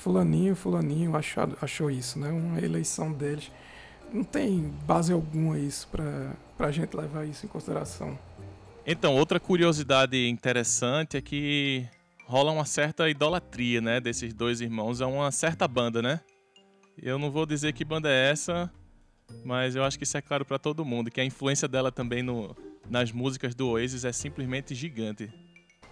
fulaninho, 0.03 0.53
fulaninho 0.53 1.15
achou, 1.15 1.43
achou 1.61 1.89
isso, 1.89 2.19
né? 2.19 2.29
Uma 2.29 2.59
eleição 2.59 3.13
deles. 3.13 3.49
Não 4.11 4.23
tem 4.23 4.69
base 4.85 5.13
alguma 5.13 5.57
isso 5.57 5.87
para 5.87 6.35
a 6.59 6.71
gente 6.71 6.95
levar 6.95 7.25
isso 7.25 7.45
em 7.45 7.49
consideração. 7.49 8.19
Então, 8.85 9.15
outra 9.15 9.39
curiosidade 9.39 10.27
interessante 10.27 11.15
é 11.15 11.21
que 11.21 11.87
rola 12.25 12.51
uma 12.51 12.65
certa 12.65 13.09
idolatria, 13.09 13.79
né, 13.79 14.01
desses 14.01 14.33
dois 14.33 14.59
irmãos 14.59 15.01
a 15.01 15.07
uma 15.07 15.31
certa 15.31 15.67
banda, 15.67 16.01
né? 16.01 16.19
Eu 17.01 17.17
não 17.17 17.31
vou 17.31 17.45
dizer 17.45 17.71
que 17.73 17.85
banda 17.85 18.09
é 18.09 18.29
essa, 18.29 18.69
mas 19.43 19.75
eu 19.75 19.83
acho 19.83 19.97
que 19.97 20.03
isso 20.03 20.17
é 20.17 20.21
claro 20.21 20.43
para 20.43 20.59
todo 20.59 20.83
mundo, 20.83 21.09
que 21.09 21.21
a 21.21 21.25
influência 21.25 21.67
dela 21.67 21.91
também 21.91 22.21
no, 22.21 22.55
nas 22.89 23.11
músicas 23.11 23.55
do 23.55 23.69
Oasis 23.69 24.03
é 24.03 24.11
simplesmente 24.11 24.75
gigante. 24.75 25.31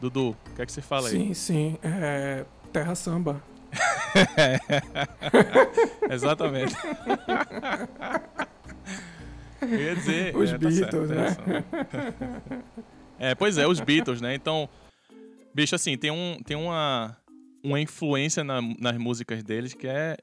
Dudu, 0.01 0.31
o 0.31 0.55
que 0.55 0.61
é 0.61 0.65
que 0.65 0.71
você 0.71 0.81
fala 0.81 1.07
aí? 1.07 1.13
Sim, 1.13 1.33
sim. 1.33 1.77
É 1.81 2.45
Terra 2.71 2.95
Samba. 2.95 3.50
Exatamente. 6.09 6.75
Eu 9.61 9.79
ia 9.79 9.95
dizer. 9.95 10.35
Os 10.35 10.49
é, 10.49 10.51
tá 10.53 10.57
Beatles, 10.57 11.09
certo, 11.09 11.49
né? 11.49 11.63
É, 13.19 13.35
pois 13.35 13.57
é, 13.57 13.67
os 13.67 13.79
Beatles, 13.79 14.19
né? 14.19 14.33
Então, 14.33 14.67
bicho, 15.53 15.75
assim, 15.75 15.95
tem, 15.97 16.09
um, 16.09 16.39
tem 16.43 16.57
uma, 16.57 17.15
uma 17.63 17.79
influência 17.79 18.43
na, 18.43 18.61
nas 18.79 18.97
músicas 18.97 19.43
deles 19.43 19.73
que 19.73 19.87
é 19.87 20.17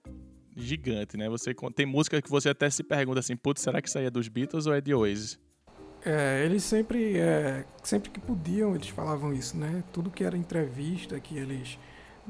gigante, 0.56 1.16
né? 1.16 1.28
Você 1.28 1.54
tem 1.74 1.86
música 1.86 2.20
que 2.20 2.28
você 2.28 2.48
até 2.48 2.68
se 2.68 2.82
pergunta 2.82 3.20
assim, 3.20 3.36
putz, 3.36 3.62
será 3.62 3.80
que 3.80 3.88
isso 3.88 3.98
aí 3.98 4.06
é 4.06 4.10
dos 4.10 4.26
Beatles 4.26 4.66
ou 4.66 4.74
é 4.74 4.80
de 4.80 4.92
Oasis? 4.92 5.38
É, 6.04 6.44
eles 6.44 6.64
sempre, 6.64 7.18
é, 7.18 7.64
sempre 7.82 8.10
que 8.10 8.20
podiam, 8.20 8.74
eles 8.74 8.88
falavam 8.88 9.32
isso, 9.32 9.56
né? 9.56 9.82
Tudo 9.92 10.10
que 10.10 10.24
era 10.24 10.36
entrevista 10.36 11.18
que 11.20 11.36
eles 11.36 11.78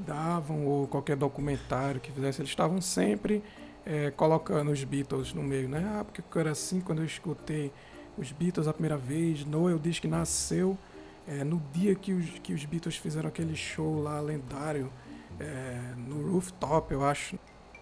davam 0.07 0.67
ou 0.67 0.87
qualquer 0.87 1.17
documentário 1.17 2.01
que 2.01 2.11
fizesse, 2.13 2.41
eles 2.41 2.51
estavam 2.51 2.81
sempre 2.81 3.43
é, 3.85 4.11
colocando 4.11 4.71
os 4.71 4.83
Beatles 4.85 5.33
no 5.33 5.43
meio, 5.43 5.69
né? 5.69 5.99
Ah, 5.99 6.05
porque 6.05 6.21
eu 6.21 6.41
era 6.41 6.51
assim 6.51 6.81
quando 6.81 6.99
eu 6.99 7.05
escutei 7.05 7.73
os 8.17 8.33
Beatles 8.33 8.69
a 8.69 8.73
primeira 8.73 8.97
vez. 8.97 9.45
Noel 9.45 9.79
diz 9.79 9.99
que 9.99 10.09
nasceu 10.09 10.77
é, 11.27 11.45
no 11.45 11.63
dia 11.73 11.95
que 11.95 12.13
os, 12.13 12.27
que 12.43 12.53
os 12.53 12.65
Beatles 12.65 12.97
fizeram 12.97 13.29
aquele 13.29 13.55
show 13.55 14.01
lá 14.03 14.21
lendário 14.21 14.91
é, 15.39 15.95
no 15.97 16.33
rooftop, 16.33 16.93
eu 16.93 17.05
acho. 17.05 17.39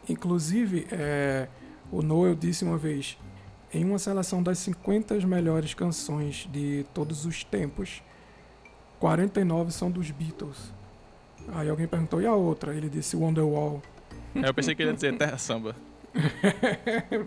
Inclusive, 0.09 0.87
é, 0.93 1.49
o 1.91 2.03
Noel 2.03 2.35
disse 2.35 2.65
uma 2.65 2.77
vez, 2.77 3.19
em 3.73 3.85
uma 3.85 3.99
seleção 3.99 4.43
das 4.43 4.59
50 4.59 5.15
melhores 5.27 5.75
canções 5.75 6.49
de 6.53 6.85
todos 6.95 7.27
os 7.27 7.45
tempos, 7.45 8.03
49 8.99 9.73
são 9.73 9.91
dos 9.91 10.11
Beatles. 10.11 10.73
Aí 11.53 11.69
alguém 11.69 11.87
perguntou, 11.87 12.21
e 12.21 12.27
a 12.27 12.35
outra? 12.35 12.75
Ele 12.75 12.89
disse 12.89 13.17
Wonderwall. 13.17 13.83
Eu 14.35 14.53
pensei 14.53 14.75
que 14.75 14.83
ele 14.83 14.91
ia 14.91 14.95
dizer 14.95 15.17
Terra 15.17 15.39
Samba. 15.39 15.75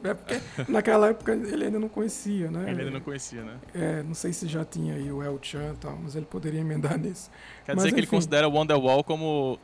é 0.03 0.13
porque 0.15 0.41
naquela 0.67 1.09
época 1.09 1.31
ele 1.31 1.65
ainda 1.65 1.79
não 1.79 1.89
conhecia, 1.89 2.49
né? 2.49 2.71
Ele 2.71 2.81
ainda 2.81 2.91
não 2.91 3.01
conhecia, 3.01 3.43
né? 3.43 3.57
É, 3.73 4.03
não 4.03 4.15
sei 4.15 4.33
se 4.33 4.47
já 4.47 4.65
tinha 4.65 4.95
aí 4.95 5.11
o 5.11 5.21
El 5.21 5.37
Chan 5.41 5.73
e 5.75 5.77
tal, 5.77 5.97
mas 6.01 6.15
ele 6.15 6.25
poderia 6.25 6.59
emendar 6.59 6.97
nisso. 6.99 7.29
Quer 7.65 7.75
mas, 7.75 7.83
dizer 7.83 7.89
que 7.89 7.93
enfim, 7.93 7.99
ele 7.99 8.07
considera 8.07 8.47
Wonderwall 8.47 9.03
como 9.03 9.59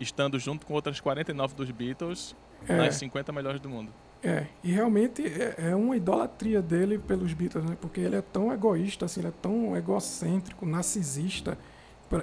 estando 0.00 0.38
junto 0.38 0.66
com 0.66 0.74
outras 0.74 1.00
49 1.00 1.54
dos 1.54 1.70
Beatles 1.70 2.34
É. 2.68 2.76
nas 2.76 2.96
50 2.96 3.32
melhores 3.32 3.60
do 3.60 3.68
mundo. 3.68 3.92
É, 4.22 4.46
e 4.64 4.72
realmente 4.72 5.24
é, 5.24 5.70
é 5.70 5.76
uma 5.76 5.96
idolatria 5.96 6.60
dele 6.60 6.98
pelos 6.98 7.32
Beatles, 7.32 7.64
né? 7.64 7.76
Porque 7.80 8.00
ele 8.00 8.16
é 8.16 8.22
tão 8.22 8.52
egoísta, 8.52 9.04
assim, 9.04 9.20
ele 9.20 9.28
é 9.28 9.32
tão 9.40 9.76
egocêntrico, 9.76 10.66
narcisista, 10.66 11.56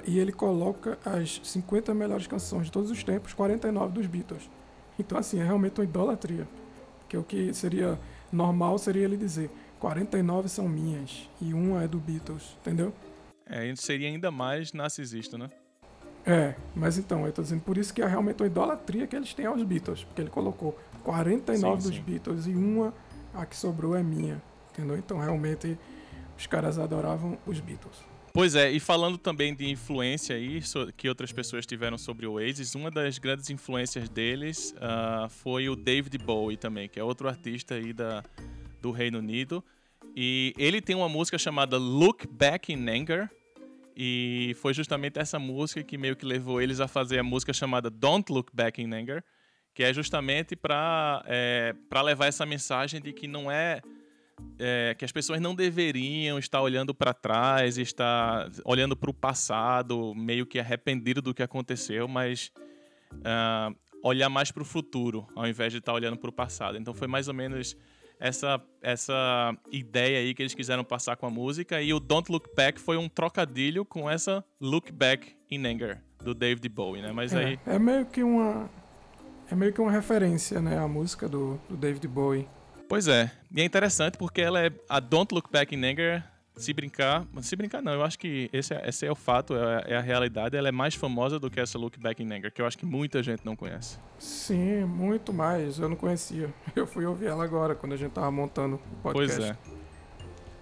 e 0.06 0.20
ele 0.20 0.32
coloca 0.32 0.98
as 1.04 1.42
50 1.44 1.94
melhores 1.94 2.28
canções 2.28 2.66
de 2.66 2.72
todos 2.72 2.90
os 2.90 3.04
tempos, 3.04 3.34
49 3.34 3.94
dos 3.94 4.08
Beatles. 4.08 4.50
Então, 4.98 5.18
assim, 5.18 5.40
é 5.40 5.44
realmente 5.44 5.80
uma 5.80 5.84
idolatria. 5.84 6.48
Porque 7.00 7.18
o 7.18 7.24
que 7.24 7.54
seria 7.54 8.00
normal 8.32 8.78
seria 8.78 9.04
ele 9.04 9.18
dizer 9.18 9.50
49 9.80 10.48
são 10.48 10.68
minhas 10.68 11.30
e 11.42 11.54
uma 11.54 11.84
é 11.84 11.88
do 11.88 12.00
Beatles, 12.00 12.56
entendeu? 12.62 12.94
É, 13.46 13.68
ele 13.68 13.76
seria 13.76 14.08
ainda 14.08 14.32
mais 14.32 14.72
narcisista, 14.72 15.38
né? 15.38 15.50
É, 16.26 16.56
mas 16.74 16.98
então, 16.98 17.26
eu 17.26 17.34
tô 17.34 17.42
dizendo, 17.42 17.62
por 17.62 17.78
isso 17.78 17.94
que 17.94 18.02
é 18.02 18.08
realmente 18.08 18.42
uma 18.42 18.48
idolatria 18.48 19.06
que 19.06 19.14
eles 19.14 19.34
têm 19.34 19.46
aos 19.46 19.62
Beatles, 19.62 20.06
porque 20.06 20.22
ele 20.22 20.30
colocou 20.30 20.80
49 21.04 21.82
Sim, 21.82 21.90
dos 21.90 21.98
sim. 21.98 22.02
Beatles 22.02 22.48
e 22.48 22.52
uma, 22.52 22.94
a 23.34 23.46
que 23.46 23.58
sobrou 23.58 23.94
é 23.94 24.02
minha, 24.02 24.42
entendeu? 24.72 24.98
Então, 24.98 25.18
realmente, 25.20 25.78
os 26.38 26.48
caras 26.48 26.80
adoravam 26.80 27.38
os 27.46 27.60
Beatles. 27.60 28.13
Pois 28.34 28.56
é, 28.56 28.72
e 28.72 28.80
falando 28.80 29.16
também 29.16 29.54
de 29.54 29.70
influência 29.70 30.36
aí, 30.36 30.60
que 30.98 31.08
outras 31.08 31.32
pessoas 31.32 31.68
tiveram 31.68 32.00
sobre 32.00 32.26
o 32.26 32.34
Oasis, 32.34 32.74
uma 32.74 32.90
das 32.90 33.20
grandes 33.20 33.52
influências 33.52 34.10
deles 34.10 34.74
ah, 34.82 35.28
foi 35.30 35.70
o 35.70 35.76
David 35.76 36.18
Bowie 36.18 36.58
também, 36.58 36.90
que 36.90 37.00
é 37.00 37.04
outro 37.04 37.28
artista 37.28 37.76
aí 37.76 37.94
da, 37.94 38.24
do 38.82 38.90
Reino 38.90 39.20
Unido. 39.20 39.64
E 40.16 40.52
ele 40.58 40.82
tem 40.82 40.96
uma 40.96 41.08
música 41.08 41.38
chamada 41.38 41.78
Look 41.78 42.26
Back 42.28 42.74
in 42.74 42.90
Anger, 42.90 43.30
e 43.96 44.56
foi 44.60 44.74
justamente 44.74 45.20
essa 45.20 45.38
música 45.38 45.84
que 45.84 45.96
meio 45.96 46.16
que 46.16 46.26
levou 46.26 46.60
eles 46.60 46.80
a 46.80 46.88
fazer 46.88 47.20
a 47.20 47.24
música 47.24 47.54
chamada 47.54 47.88
Don't 47.88 48.32
Look 48.34 48.50
Back 48.52 48.82
in 48.82 48.92
Anger, 48.94 49.24
que 49.76 49.84
é 49.84 49.94
justamente 49.94 50.56
para 50.56 51.24
é, 51.28 51.76
pra 51.88 52.02
levar 52.02 52.26
essa 52.26 52.48
mensagem 52.48 53.00
de 53.00 53.14
que 53.14 53.28
não 53.28 53.52
é 53.52 53.80
é, 54.60 54.96
que 54.98 55.04
as 55.04 55.12
pessoas 55.12 55.42
não 55.42 55.56
deveriam 55.56 56.38
estar 56.38 56.62
olhando 56.62 56.94
para 56.94 57.14
trás, 57.14 57.78
estar 57.78 58.50
olhando 58.64 58.96
para 58.96 59.10
o 59.10 59.14
passado, 59.14 60.14
meio 60.16 60.46
que 60.46 60.60
arrependido 60.60 61.22
do 61.22 61.34
que 61.34 61.44
aconteceu, 61.44 62.08
mas 62.08 62.52
ah, 63.24 63.72
olhar 64.04 64.30
mais 64.30 64.52
para 64.52 64.64
o 64.64 64.66
futuro, 64.66 65.28
ao 65.36 65.48
invés 65.48 65.72
de 65.72 65.80
estar 65.80 65.94
olhando 65.94 66.18
para 66.18 66.30
o 66.30 66.34
passado. 66.34 66.78
Então 66.78 66.94
foi 66.94 67.08
mais 67.08 67.28
ou 67.28 67.34
menos 67.34 67.76
essa, 68.20 68.62
essa 68.82 69.56
ideia 69.72 70.20
aí 70.20 70.34
que 70.34 70.42
eles 70.42 70.54
quiseram 70.54 70.84
passar 70.84 71.16
com 71.18 71.26
a 71.26 71.30
música, 71.30 71.82
e 71.82 71.94
o 71.94 72.00
Don't 72.00 72.32
Look 72.32 72.50
Back 72.56 72.80
foi 72.80 72.98
um 72.98 73.10
trocadilho 73.10 73.84
com 73.84 74.10
essa 74.10 74.44
Look 74.62 74.92
Back 74.92 75.36
in 75.50 75.66
Anger, 75.66 76.02
do 76.24 76.34
David 76.34 76.68
Bowie, 76.70 77.02
né? 77.02 77.12
Mas 77.12 77.34
aí... 77.34 77.60
É, 77.66 77.76
é 77.76 77.80
meio 77.80 78.06
que 78.06 78.24
uma... 78.24 78.70
É 79.52 79.56
meio 79.56 79.74
que 79.74 79.82
uma 79.82 79.92
referência, 79.92 80.62
né, 80.62 80.78
à 80.80 80.88
música 80.88 81.28
do, 81.28 81.60
do 81.70 81.76
David 81.76 82.08
Bowie. 82.08 82.48
Pois 82.88 83.08
é. 83.08 83.32
E 83.56 83.62
é 83.62 83.66
interessante 83.66 84.18
porque 84.18 84.42
ela 84.42 84.66
é. 84.66 84.72
A 84.88 85.00
Don't 85.00 85.34
Look 85.34 85.50
Back 85.52 85.76
in 85.76 85.84
Anger, 85.84 86.24
se 86.56 86.72
brincar. 86.74 87.26
Se 87.42 87.56
brincar, 87.56 87.82
não. 87.82 87.94
Eu 87.94 88.04
acho 88.04 88.18
que 88.20 88.50
esse 88.54 88.74
é, 88.74 88.88
esse 88.88 89.06
é 89.06 89.12
o 89.12 89.16
fato, 89.16 89.56
é, 89.56 89.94
é 89.94 89.98
a 89.98 90.02
realidade. 90.02 90.56
Ela 90.56 90.70
é 90.70 90.72
mais 90.72 90.94
famosa 90.94 91.40
do 91.40 91.50
que 91.50 91.60
essa 91.60 91.78
Look 91.78 92.00
Back 92.00 92.22
in 92.22 92.32
Anger, 92.32 92.52
que 92.52 92.62
eu 92.62 92.66
acho 92.66 92.78
que 92.78 92.86
muita 92.86 93.24
gente 93.24 93.44
não 93.46 93.56
conhece. 93.56 93.98
Sim, 94.20 94.84
muito 94.86 95.34
mais. 95.34 95.80
Eu 95.80 95.90
não 95.90 95.96
conhecia. 95.96 96.54
Eu 96.76 96.86
fui 96.86 97.06
ouvir 97.06 97.28
ela 97.28 97.44
agora, 97.44 97.76
quando 97.76 97.94
a 97.94 97.98
gente 97.98 98.12
tava 98.12 98.30
montando 98.32 98.76
o 98.76 98.96
podcast. 99.02 99.40
Pois 99.40 99.50
é. 99.50 99.58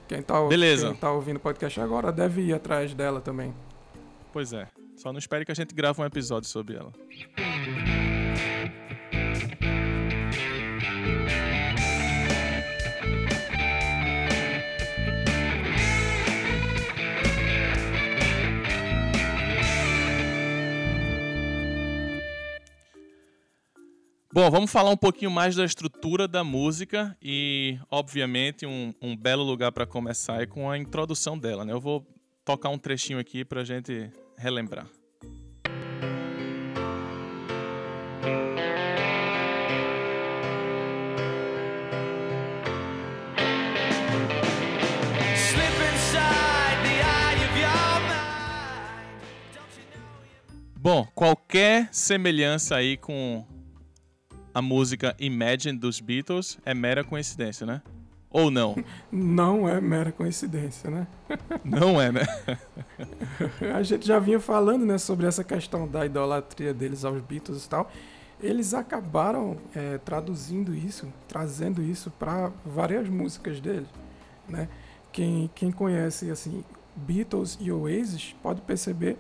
Quem 0.08 0.22
tá, 0.22 0.46
Beleza. 0.48 0.88
Quem 0.88 0.98
tá 0.98 1.12
ouvindo 1.12 1.38
o 1.38 1.40
podcast 1.40 1.80
agora 1.80 2.12
deve 2.12 2.42
ir 2.42 2.54
atrás 2.54 2.94
dela 2.94 3.22
também. 3.22 3.54
Pois 4.34 4.54
é. 4.54 4.68
Só 4.96 5.12
não 5.12 5.20
espere 5.20 5.46
que 5.46 5.52
a 5.52 5.56
gente 5.56 5.74
grave 5.74 6.02
um 6.02 6.06
episódio 6.06 6.50
sobre 6.50 6.76
ela. 6.76 6.92
Bom, 24.34 24.50
vamos 24.50 24.72
falar 24.72 24.92
um 24.92 24.96
pouquinho 24.96 25.30
mais 25.30 25.58
da 25.58 25.66
estrutura 25.66 26.26
da 26.26 26.42
música 26.42 27.18
e, 27.22 27.78
obviamente, 27.92 28.66
um, 28.66 28.94
um 29.02 29.14
belo 29.14 29.44
lugar 29.44 29.74
para 29.74 29.86
começar 29.86 30.42
é 30.42 30.46
com 30.46 30.72
a 30.72 30.78
introdução 30.78 31.38
dela, 31.38 31.66
né? 31.66 31.74
Eu 31.74 31.82
vou 31.82 32.08
tocar 32.46 32.70
um 32.70 32.78
trechinho 32.78 33.20
aqui 33.20 33.44
pra 33.44 33.66
gente 33.66 34.10
relembrar. 34.38 34.88
Bom, 50.78 51.06
qualquer 51.14 51.90
semelhança 51.92 52.78
aí 52.78 52.96
com 52.96 53.46
a 54.54 54.62
música 54.62 55.16
Imagine 55.20 55.78
dos 55.78 56.00
Beatles 56.00 56.58
é 56.66 56.74
mera 56.74 57.04
coincidência, 57.04 57.66
né? 57.66 57.82
Ou 58.30 58.50
não? 58.50 58.76
Não 59.12 59.68
é 59.68 59.82
mera 59.82 60.12
coincidência, 60.12 60.90
né? 60.90 61.08
Não 61.64 62.02
é, 62.02 62.12
né? 62.12 62.22
A 63.76 63.84
gente 63.84 64.08
já 64.08 64.20
vinha 64.20 64.40
falando 64.40 64.86
né, 64.86 64.98
sobre 64.98 65.28
essa 65.28 65.44
questão 65.44 65.88
da 65.88 66.06
idolatria 66.06 66.74
deles 66.74 67.04
aos 67.04 67.22
Beatles 67.22 67.66
e 67.66 67.70
tal. 67.70 67.92
Eles 68.42 68.74
acabaram 68.74 69.58
é, 69.76 69.98
traduzindo 70.00 70.74
isso, 70.74 71.12
trazendo 71.28 71.82
isso 71.82 72.10
para 72.10 72.52
várias 72.66 73.08
músicas 73.08 73.60
deles, 73.60 73.88
né? 74.48 74.68
Quem, 75.12 75.52
quem 75.54 75.72
conhece 75.72 76.32
assim 76.32 76.64
Beatles 76.96 77.58
e 77.60 77.72
Oasis 77.72 78.34
pode 78.42 78.62
perceber 78.62 79.18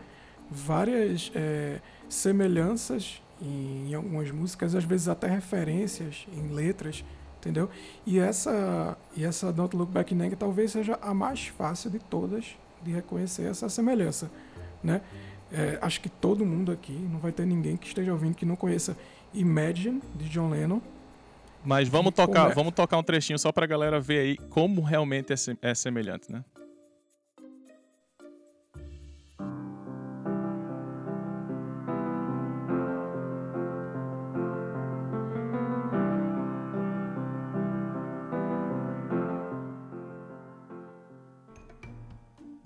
várias 0.49 1.31
é, 1.35 1.79
semelhanças 2.09 3.21
em, 3.41 3.93
algumas 3.93 4.29
músicas, 4.31 4.75
às 4.75 4.83
vezes 4.83 5.07
até 5.07 5.27
referências 5.27 6.27
em 6.33 6.53
letras, 6.53 7.03
entendeu? 7.39 7.69
E 8.05 8.19
essa 8.19 8.97
e 9.15 9.25
essa 9.25 9.51
Don't 9.51 9.75
Look 9.75 9.91
Back 9.91 10.13
Anger 10.13 10.37
talvez 10.37 10.71
seja 10.71 10.97
a 11.01 11.13
mais 11.13 11.47
fácil 11.47 11.89
de 11.89 11.99
todas 11.99 12.55
de 12.83 12.91
reconhecer 12.91 13.43
essa 13.43 13.69
semelhança, 13.69 14.29
né? 14.83 15.01
É, 15.51 15.77
acho 15.81 15.99
que 15.99 16.07
todo 16.07 16.45
mundo 16.45 16.71
aqui, 16.71 16.93
não 16.93 17.19
vai 17.19 17.31
ter 17.31 17.45
ninguém 17.45 17.75
que 17.75 17.87
esteja 17.87 18.11
ouvindo 18.13 18.35
que 18.35 18.45
não 18.45 18.55
conheça 18.55 18.95
Imagine, 19.33 20.01
de 20.15 20.29
John 20.29 20.49
Lennon. 20.49 20.79
Mas 21.63 21.87
vamos 21.87 22.13
como 22.13 22.27
tocar, 22.27 22.51
é? 22.51 22.53
vamos 22.53 22.73
tocar 22.73 22.97
um 22.97 23.03
trechinho 23.03 23.37
só 23.37 23.51
pra 23.51 23.65
galera 23.67 23.99
ver 23.99 24.19
aí 24.19 24.37
como 24.49 24.81
realmente 24.81 25.33
é, 25.33 25.35
é 25.61 25.75
semelhante, 25.75 26.31
né? 26.31 26.43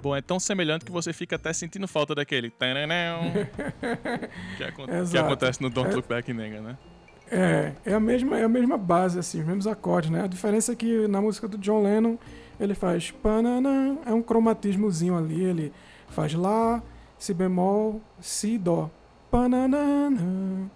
Bom, 0.05 0.15
é 0.15 0.21
tão 0.21 0.39
semelhante 0.39 0.85
que 0.85 0.91
você 0.91 1.11
fica 1.11 1.35
até 1.35 1.51
sentindo 1.51 1.87
falta 1.87 2.13
daquele. 2.13 2.51
que, 4.55 4.63
que 5.09 5.17
acontece 5.17 5.59
no 5.63 5.67
Don't 5.67 5.89
É- 5.91 5.95
Look 5.95 6.07
Back 6.07 6.31
in 6.31 6.39
Anger, 6.39 6.61
né? 6.61 6.77
É, 7.31 7.73
é 7.83 7.93
a 7.95 7.99
mesma, 7.99 8.37
é 8.37 8.43
a 8.43 8.47
mesma 8.47 8.77
base, 8.77 9.17
assim, 9.17 9.39
os 9.39 9.47
mesmos 9.47 9.65
acordes, 9.65 10.11
né? 10.11 10.21
A 10.21 10.27
diferença 10.27 10.73
é 10.73 10.75
que 10.75 11.07
na 11.07 11.19
música 11.19 11.47
do 11.47 11.57
John 11.57 11.81
Lennon 11.81 12.17
ele 12.59 12.75
faz 12.75 13.09
pananã, 13.09 13.97
é 14.05 14.13
um 14.13 14.21
cromatismozinho 14.21 15.17
ali, 15.17 15.43
ele 15.43 15.73
faz 16.09 16.35
lá, 16.35 16.83
si 17.17 17.33
bemol, 17.33 17.99
si 18.21 18.59
dó, 18.59 18.91
pananã. 19.31 20.69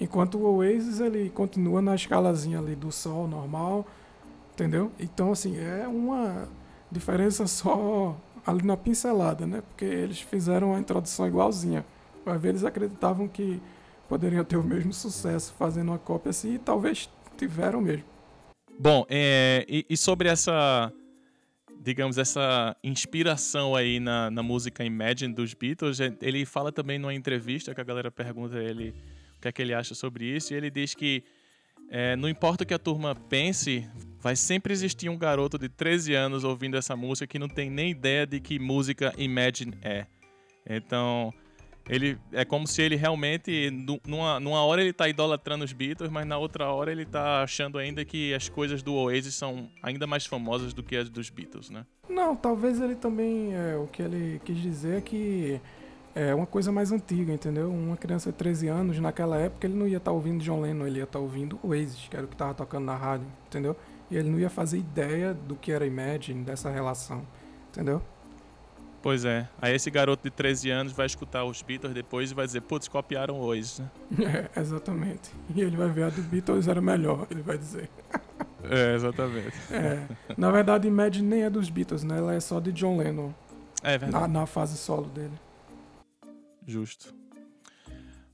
Enquanto 0.00 0.36
o 0.36 0.56
Oasis 0.56 0.98
ele 0.98 1.30
continua 1.30 1.80
na 1.80 1.94
escalazinha 1.94 2.58
ali 2.58 2.74
do 2.74 2.90
sol 2.90 3.28
normal, 3.28 3.86
entendeu? 4.52 4.90
Então 4.98 5.30
assim, 5.30 5.56
é 5.56 5.86
uma 5.86 6.48
diferença 6.90 7.46
só 7.46 8.16
ali 8.46 8.64
na 8.64 8.76
pincelada, 8.76 9.46
né? 9.46 9.62
Porque 9.62 9.84
eles 9.84 10.20
fizeram 10.20 10.74
a 10.74 10.78
introdução 10.78 11.26
igualzinha. 11.26 11.84
Vai 12.24 12.38
ver, 12.38 12.50
eles 12.50 12.64
acreditavam 12.64 13.28
que 13.28 13.60
poderiam 14.08 14.44
ter 14.44 14.56
o 14.56 14.62
mesmo 14.62 14.92
sucesso 14.92 15.52
fazendo 15.58 15.88
uma 15.88 15.98
cópia 15.98 16.30
assim 16.30 16.54
e 16.54 16.58
talvez 16.58 17.08
tiveram 17.36 17.80
mesmo. 17.80 18.04
Bom, 18.78 19.06
é, 19.08 19.64
e, 19.68 19.86
e, 19.88 19.96
sobre 19.96 20.28
essa, 20.28 20.92
digamos, 21.80 22.18
essa 22.18 22.76
inspiração 22.82 23.74
aí 23.74 24.00
na, 24.00 24.30
na 24.30 24.42
música 24.42 24.84
Imagine 24.84 25.32
dos 25.32 25.54
Beatles, 25.54 26.00
é, 26.00 26.12
ele 26.20 26.44
fala 26.44 26.72
também 26.72 26.98
numa 26.98 27.14
entrevista 27.14 27.74
que 27.74 27.80
a 27.80 27.84
galera 27.84 28.10
pergunta 28.10 28.56
a 28.56 28.62
ele 28.62 28.94
o 29.36 29.40
que 29.40 29.48
é 29.48 29.52
que 29.52 29.62
ele 29.62 29.74
acha 29.74 29.94
sobre 29.94 30.24
isso, 30.24 30.52
e 30.52 30.56
ele 30.56 30.70
diz 30.70 30.94
que 30.94 31.22
é, 31.90 32.16
não 32.16 32.28
importa 32.28 32.64
o 32.64 32.66
que 32.66 32.74
a 32.74 32.78
turma 32.78 33.14
pense, 33.14 33.88
vai 34.20 34.34
sempre 34.34 34.72
existir 34.72 35.08
um 35.08 35.18
garoto 35.18 35.58
de 35.58 35.68
13 35.68 36.14
anos 36.14 36.44
ouvindo 36.44 36.76
essa 36.76 36.96
música 36.96 37.26
que 37.26 37.38
não 37.38 37.48
tem 37.48 37.70
nem 37.70 37.90
ideia 37.90 38.26
de 38.26 38.40
que 38.40 38.58
música 38.58 39.12
Imagine 39.18 39.74
é. 39.82 40.06
Então, 40.68 41.32
ele 41.88 42.18
é 42.32 42.44
como 42.44 42.66
se 42.66 42.80
ele 42.80 42.96
realmente, 42.96 43.70
numa, 44.06 44.40
numa 44.40 44.64
hora 44.64 44.80
ele 44.80 44.92
tá 44.92 45.08
idolatrando 45.08 45.64
os 45.64 45.72
Beatles, 45.72 46.10
mas 46.10 46.26
na 46.26 46.38
outra 46.38 46.72
hora 46.72 46.90
ele 46.90 47.04
tá 47.04 47.42
achando 47.42 47.78
ainda 47.78 48.04
que 48.04 48.32
as 48.32 48.48
coisas 48.48 48.82
do 48.82 48.94
Oasis 48.94 49.34
são 49.34 49.68
ainda 49.82 50.06
mais 50.06 50.24
famosas 50.24 50.72
do 50.72 50.82
que 50.82 50.96
as 50.96 51.10
dos 51.10 51.28
Beatles, 51.28 51.68
né? 51.68 51.84
Não, 52.08 52.34
talvez 52.34 52.80
ele 52.80 52.94
também, 52.94 53.54
é, 53.54 53.76
o 53.76 53.86
que 53.86 54.00
ele 54.00 54.40
quis 54.44 54.56
dizer 54.60 54.98
é 54.98 55.00
que 55.00 55.60
é 56.14 56.34
uma 56.34 56.46
coisa 56.46 56.70
mais 56.70 56.92
antiga, 56.92 57.32
entendeu? 57.32 57.70
Uma 57.70 57.96
criança 57.96 58.30
de 58.30 58.38
13 58.38 58.68
anos, 58.68 58.98
naquela 59.00 59.36
época, 59.36 59.66
ele 59.66 59.74
não 59.74 59.88
ia 59.88 59.96
estar 59.96 60.10
tá 60.10 60.14
ouvindo 60.14 60.42
John 60.44 60.60
Lennon, 60.60 60.86
ele 60.86 60.98
ia 60.98 61.04
estar 61.04 61.18
tá 61.18 61.22
ouvindo 61.22 61.58
Oasis, 61.62 62.06
que 62.08 62.16
era 62.16 62.24
o 62.24 62.28
que 62.28 62.34
estava 62.34 62.54
tocando 62.54 62.84
na 62.84 62.94
rádio, 62.94 63.26
entendeu? 63.48 63.76
E 64.10 64.16
ele 64.16 64.30
não 64.30 64.38
ia 64.38 64.50
fazer 64.50 64.78
ideia 64.78 65.34
do 65.34 65.56
que 65.56 65.72
era 65.72 65.84
Imagine, 65.84 66.44
dessa 66.44 66.70
relação, 66.70 67.22
entendeu? 67.70 68.00
Pois 69.02 69.24
é. 69.24 69.46
Aí 69.60 69.74
esse 69.74 69.90
garoto 69.90 70.22
de 70.22 70.30
13 70.30 70.70
anos 70.70 70.92
vai 70.92 71.04
escutar 71.04 71.44
os 71.44 71.60
Beatles 71.60 71.92
depois 71.92 72.30
e 72.30 72.34
vai 72.34 72.46
dizer, 72.46 72.62
putz, 72.62 72.88
copiaram 72.88 73.38
hoje. 73.40 73.82
Né? 74.10 74.48
É, 74.56 74.60
exatamente. 74.60 75.30
E 75.54 75.60
ele 75.60 75.76
vai 75.76 75.88
ver 75.90 76.04
a 76.04 76.08
do 76.08 76.22
Beatles 76.22 76.68
era 76.68 76.80
melhor, 76.80 77.26
ele 77.30 77.42
vai 77.42 77.58
dizer. 77.58 77.90
É, 78.62 78.94
exatamente. 78.94 79.52
É. 79.70 80.06
Na 80.38 80.50
verdade, 80.50 80.88
Imagine 80.88 81.28
nem 81.28 81.42
é 81.42 81.50
dos 81.50 81.68
Beatles, 81.68 82.02
né? 82.02 82.16
Ela 82.16 82.34
é 82.34 82.40
só 82.40 82.60
de 82.60 82.72
John 82.72 82.96
Lennon. 82.96 83.30
É 83.82 83.98
verdade. 83.98 84.22
Na, 84.22 84.40
na 84.40 84.46
fase 84.46 84.78
solo 84.78 85.06
dele. 85.10 85.43
Justo. 86.66 87.14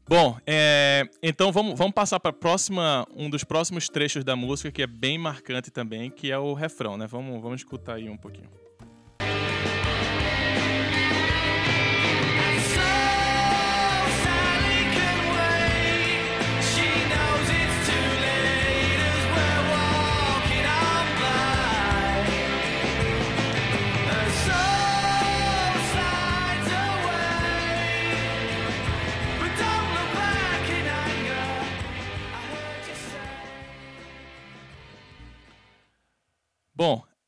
Bom, 0.08 0.36
é, 0.44 1.08
então 1.22 1.52
vamos, 1.52 1.78
vamos 1.78 1.94
passar 1.94 2.18
para 2.18 2.32
próxima 2.32 3.06
um 3.14 3.30
dos 3.30 3.44
próximos 3.44 3.88
trechos 3.88 4.24
da 4.24 4.34
música 4.34 4.72
que 4.72 4.82
é 4.82 4.86
bem 4.86 5.16
marcante 5.16 5.70
também, 5.70 6.10
que 6.10 6.32
é 6.32 6.38
o 6.38 6.52
refrão, 6.52 6.96
né? 6.96 7.06
Vamos, 7.06 7.40
vamos 7.40 7.60
escutar 7.60 7.94
aí 7.94 8.08
um 8.08 8.16
pouquinho. 8.16 8.50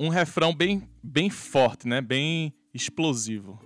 Um 0.02 0.08
refrão 0.08 0.52
bem, 0.52 0.82
bem 1.00 1.30
forte, 1.30 1.86
né? 1.86 2.00
Bem 2.00 2.52
explosivo. 2.74 3.60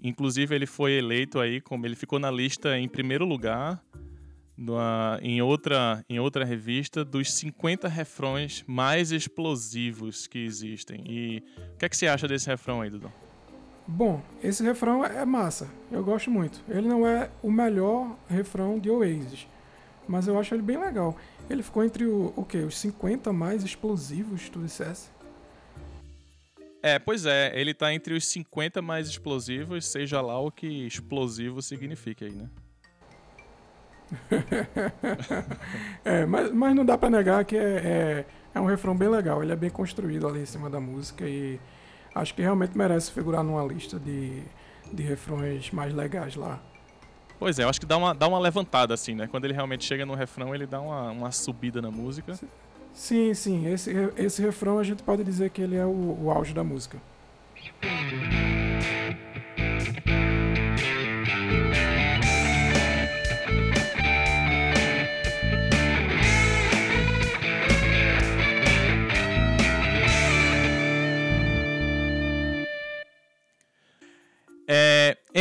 Inclusive 0.00 0.54
ele 0.54 0.66
foi 0.66 0.92
eleito 0.92 1.40
aí 1.40 1.60
como 1.60 1.84
ele 1.84 1.96
ficou 1.96 2.20
na 2.20 2.30
lista 2.30 2.78
em 2.78 2.88
primeiro 2.88 3.24
lugar 3.24 3.82
em 5.20 5.42
outra 5.42 6.04
em 6.08 6.20
outra 6.20 6.44
revista 6.44 7.04
dos 7.04 7.32
50 7.32 7.88
refrões 7.88 8.62
mais 8.64 9.10
explosivos 9.10 10.28
que 10.28 10.38
existem. 10.38 11.02
E 11.08 11.42
o 11.74 11.78
que 11.78 11.84
é 11.84 11.88
que 11.88 11.96
você 11.96 12.06
acha 12.06 12.28
desse 12.28 12.46
refrão 12.46 12.82
aí, 12.82 12.90
Dudu? 12.90 13.12
Bom, 13.84 14.22
esse 14.44 14.62
refrão 14.62 15.04
é 15.04 15.24
massa. 15.24 15.68
Eu 15.90 16.04
gosto 16.04 16.30
muito. 16.30 16.62
Ele 16.68 16.86
não 16.86 17.04
é 17.04 17.28
o 17.42 17.50
melhor 17.50 18.16
refrão 18.28 18.78
de 18.78 18.88
Oasis, 18.88 19.48
mas 20.06 20.28
eu 20.28 20.38
acho 20.38 20.54
ele 20.54 20.62
bem 20.62 20.78
legal. 20.78 21.16
Ele 21.52 21.62
ficou 21.62 21.84
entre 21.84 22.06
o, 22.06 22.32
o 22.34 22.44
quê? 22.44 22.58
Os 22.58 22.78
50 22.78 23.32
mais 23.32 23.62
explosivos, 23.62 24.48
tu 24.48 24.60
dissesse? 24.60 25.10
É, 26.82 26.98
pois 26.98 27.26
é, 27.26 27.52
ele 27.54 27.74
tá 27.74 27.92
entre 27.92 28.14
os 28.14 28.26
50 28.26 28.82
mais 28.82 29.06
explosivos, 29.06 29.86
seja 29.86 30.20
lá 30.20 30.38
o 30.40 30.50
que 30.50 30.66
explosivo 30.86 31.62
significa 31.62 32.24
aí, 32.24 32.32
né? 32.32 32.48
é, 36.04 36.26
mas, 36.26 36.50
mas 36.52 36.74
não 36.74 36.84
dá 36.84 36.98
para 36.98 37.08
negar 37.08 37.44
que 37.44 37.56
é, 37.56 37.60
é, 37.60 38.26
é, 38.54 38.60
um 38.60 38.66
refrão 38.66 38.96
bem 38.96 39.08
legal. 39.08 39.42
Ele 39.42 39.52
é 39.52 39.56
bem 39.56 39.70
construído 39.70 40.26
ali 40.26 40.40
em 40.40 40.46
cima 40.46 40.68
da 40.68 40.80
música 40.80 41.28
e 41.28 41.60
acho 42.14 42.34
que 42.34 42.42
realmente 42.42 42.76
merece 42.76 43.12
figurar 43.12 43.44
numa 43.44 43.64
lista 43.64 43.98
de, 43.98 44.42
de 44.92 45.02
refrões 45.02 45.70
mais 45.70 45.94
legais 45.94 46.34
lá. 46.34 46.60
Pois 47.42 47.58
é, 47.58 47.64
eu 47.64 47.68
acho 47.68 47.80
que 47.80 47.86
dá 47.86 47.96
uma, 47.96 48.14
dá 48.14 48.28
uma 48.28 48.38
levantada, 48.38 48.94
assim, 48.94 49.16
né? 49.16 49.26
Quando 49.26 49.46
ele 49.46 49.52
realmente 49.52 49.84
chega 49.84 50.06
no 50.06 50.14
refrão, 50.14 50.54
ele 50.54 50.64
dá 50.64 50.80
uma, 50.80 51.10
uma 51.10 51.32
subida 51.32 51.82
na 51.82 51.90
música. 51.90 52.38
Sim, 52.94 53.34
sim. 53.34 53.66
Esse, 53.66 53.90
esse 54.16 54.40
refrão 54.40 54.78
a 54.78 54.84
gente 54.84 55.02
pode 55.02 55.24
dizer 55.24 55.50
que 55.50 55.60
ele 55.60 55.74
é 55.74 55.84
o, 55.84 56.18
o 56.22 56.30
auge 56.30 56.54
da 56.54 56.62
música. 56.62 56.98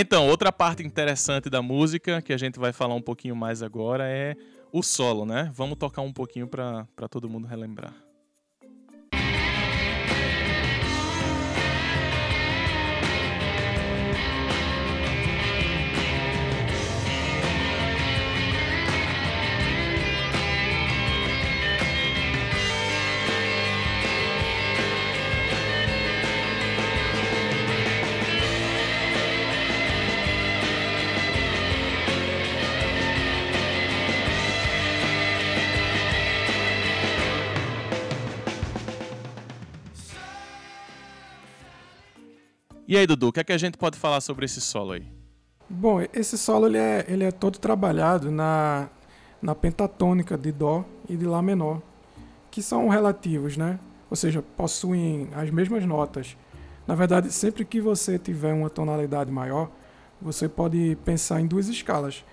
Então, 0.02 0.28
outra 0.28 0.52
parte 0.52 0.82
interessante 0.82 1.48
da 1.48 1.62
música 1.62 2.24
que 2.24 2.34
a 2.34 2.38
gente 2.38 2.60
vai 2.60 2.74
falar 2.74 2.96
um 2.96 3.02
pouquinho 3.02 3.36
mais 3.36 3.62
agora 3.62 4.04
é 4.08 4.36
o 4.72 4.82
solo, 4.82 5.28
né? 5.28 5.52
Vamos 5.54 5.78
tocar 5.78 6.02
um 6.02 6.12
pouquinho 6.12 6.48
para 6.48 7.08
todo 7.08 7.30
mundo 7.30 7.46
relembrar. 7.46 7.94
E 42.92 42.98
aí, 42.98 43.08
Dudu, 43.08 43.30
o 43.30 43.32
que, 43.32 43.40
é 43.40 43.44
que 43.46 43.54
a 43.54 43.58
gente 43.58 43.78
pode 43.78 43.98
falar 43.98 44.20
sobre 44.20 44.44
esse 44.44 44.60
solo 44.60 44.92
aí? 44.92 45.08
Bom, 45.70 46.02
esse 46.14 46.38
solo 46.38 46.68
ele 46.68 46.78
é, 46.78 47.06
ele 47.08 47.24
é 47.24 47.32
todo 47.32 47.58
trabalhado 47.58 48.30
na, 48.30 48.90
na 49.42 49.56
pentatônica 49.56 50.38
de 50.38 50.52
Dó 50.52 50.84
e 51.08 51.16
de 51.16 51.26
Lá 51.26 51.42
menor, 51.42 51.82
que 52.52 52.62
são 52.62 52.90
relativos, 52.90 53.56
né? 53.56 53.80
Ou 54.10 54.18
seja, 54.18 54.42
possuem 54.58 55.30
as 55.34 55.50
mesmas 55.50 55.86
notas. 55.86 56.36
Na 56.86 56.94
verdade, 56.94 57.32
sempre 57.32 57.64
que 57.64 57.80
você 57.80 58.20
tiver 58.20 58.52
uma 58.52 58.70
tonalidade 58.70 59.32
maior, 59.32 59.72
você 60.22 60.50
pode 60.50 60.98
pensar 61.06 61.40
em 61.40 61.48
duas 61.48 61.70
escalas. 61.70 62.26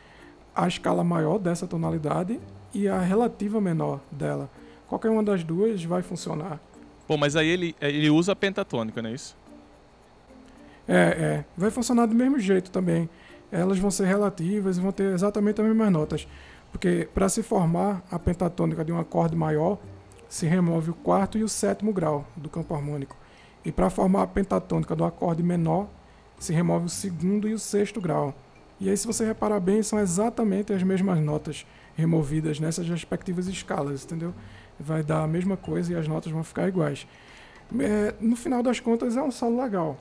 A 0.52 0.66
escala 0.66 1.04
maior 1.04 1.38
dessa 1.38 1.68
tonalidade 1.68 2.40
e 2.74 2.88
a 2.88 2.98
relativa 2.98 3.60
menor 3.60 4.00
dela. 4.10 4.50
Qualquer 4.88 5.10
uma 5.10 5.22
das 5.22 5.44
duas 5.44 5.84
vai 5.84 6.02
funcionar. 6.02 6.60
Bom, 7.08 7.16
mas 7.16 7.36
aí 7.36 7.46
ele, 7.46 7.76
ele 7.80 8.10
usa 8.10 8.32
a 8.32 8.36
pentatônica, 8.36 9.00
não 9.00 9.10
é 9.10 9.14
isso? 9.14 9.36
É, 10.88 10.94
é. 10.94 11.44
Vai 11.56 11.70
funcionar 11.70 12.06
do 12.06 12.14
mesmo 12.14 12.38
jeito 12.38 12.70
também. 12.70 13.08
Elas 13.52 13.78
vão 13.78 13.90
ser 13.90 14.06
relativas 14.06 14.78
e 14.78 14.80
vão 14.80 14.90
ter 14.90 15.12
exatamente 15.12 15.60
as 15.60 15.66
mesmas 15.66 15.92
notas. 15.92 16.26
Porque 16.72 17.06
para 17.14 17.28
se 17.28 17.42
formar 17.42 18.02
a 18.10 18.18
pentatônica 18.18 18.84
de 18.84 18.90
um 18.90 18.98
acorde 18.98 19.36
maior, 19.36 19.78
se 20.28 20.46
remove 20.46 20.90
o 20.90 20.94
quarto 20.94 21.38
e 21.38 21.44
o 21.44 21.48
sétimo 21.48 21.92
grau 21.92 22.26
do 22.36 22.48
campo 22.48 22.74
harmônico. 22.74 23.16
E 23.64 23.70
para 23.70 23.90
formar 23.90 24.22
a 24.22 24.26
pentatônica 24.26 24.94
do 24.96 25.04
acorde 25.04 25.42
menor, 25.42 25.88
se 26.38 26.52
remove 26.52 26.86
o 26.86 26.90
segundo 26.90 27.48
e 27.48 27.52
o 27.52 27.58
sexto 27.58 28.00
grau. 28.00 28.34
E 28.80 28.88
aí, 28.88 28.96
se 28.96 29.06
você 29.06 29.26
reparar 29.26 29.58
bem, 29.58 29.82
são 29.82 29.98
exatamente 29.98 30.72
as 30.72 30.82
mesmas 30.82 31.18
notas 31.20 31.66
removidas 31.96 32.60
nessas 32.60 32.88
respectivas 32.88 33.48
escalas, 33.48 34.04
entendeu? 34.04 34.32
Vai 34.78 35.02
dar 35.02 35.24
a 35.24 35.26
mesma 35.26 35.56
coisa 35.56 35.92
e 35.92 35.96
as 35.96 36.06
notas 36.06 36.30
vão 36.30 36.44
ficar 36.44 36.68
iguais. 36.68 37.06
É, 37.80 38.14
no 38.20 38.36
final 38.36 38.62
das 38.62 38.78
contas, 38.78 39.16
é 39.16 39.22
um 39.22 39.32
solo 39.32 39.60
legal, 39.60 39.98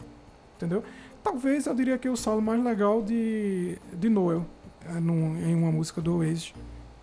entendeu? 0.57 0.83
Talvez 1.23 1.65
eu 1.65 1.75
diria 1.75 1.97
que 1.97 2.07
é 2.07 2.11
o 2.11 2.17
solo 2.17 2.41
mais 2.41 2.61
legal 2.63 3.01
de, 3.01 3.77
de 3.93 4.09
Noel, 4.09 4.45
é, 4.85 4.99
num, 4.99 5.37
em 5.37 5.55
uma 5.55 5.71
música 5.71 6.01
do 6.01 6.17
Oasis. 6.17 6.53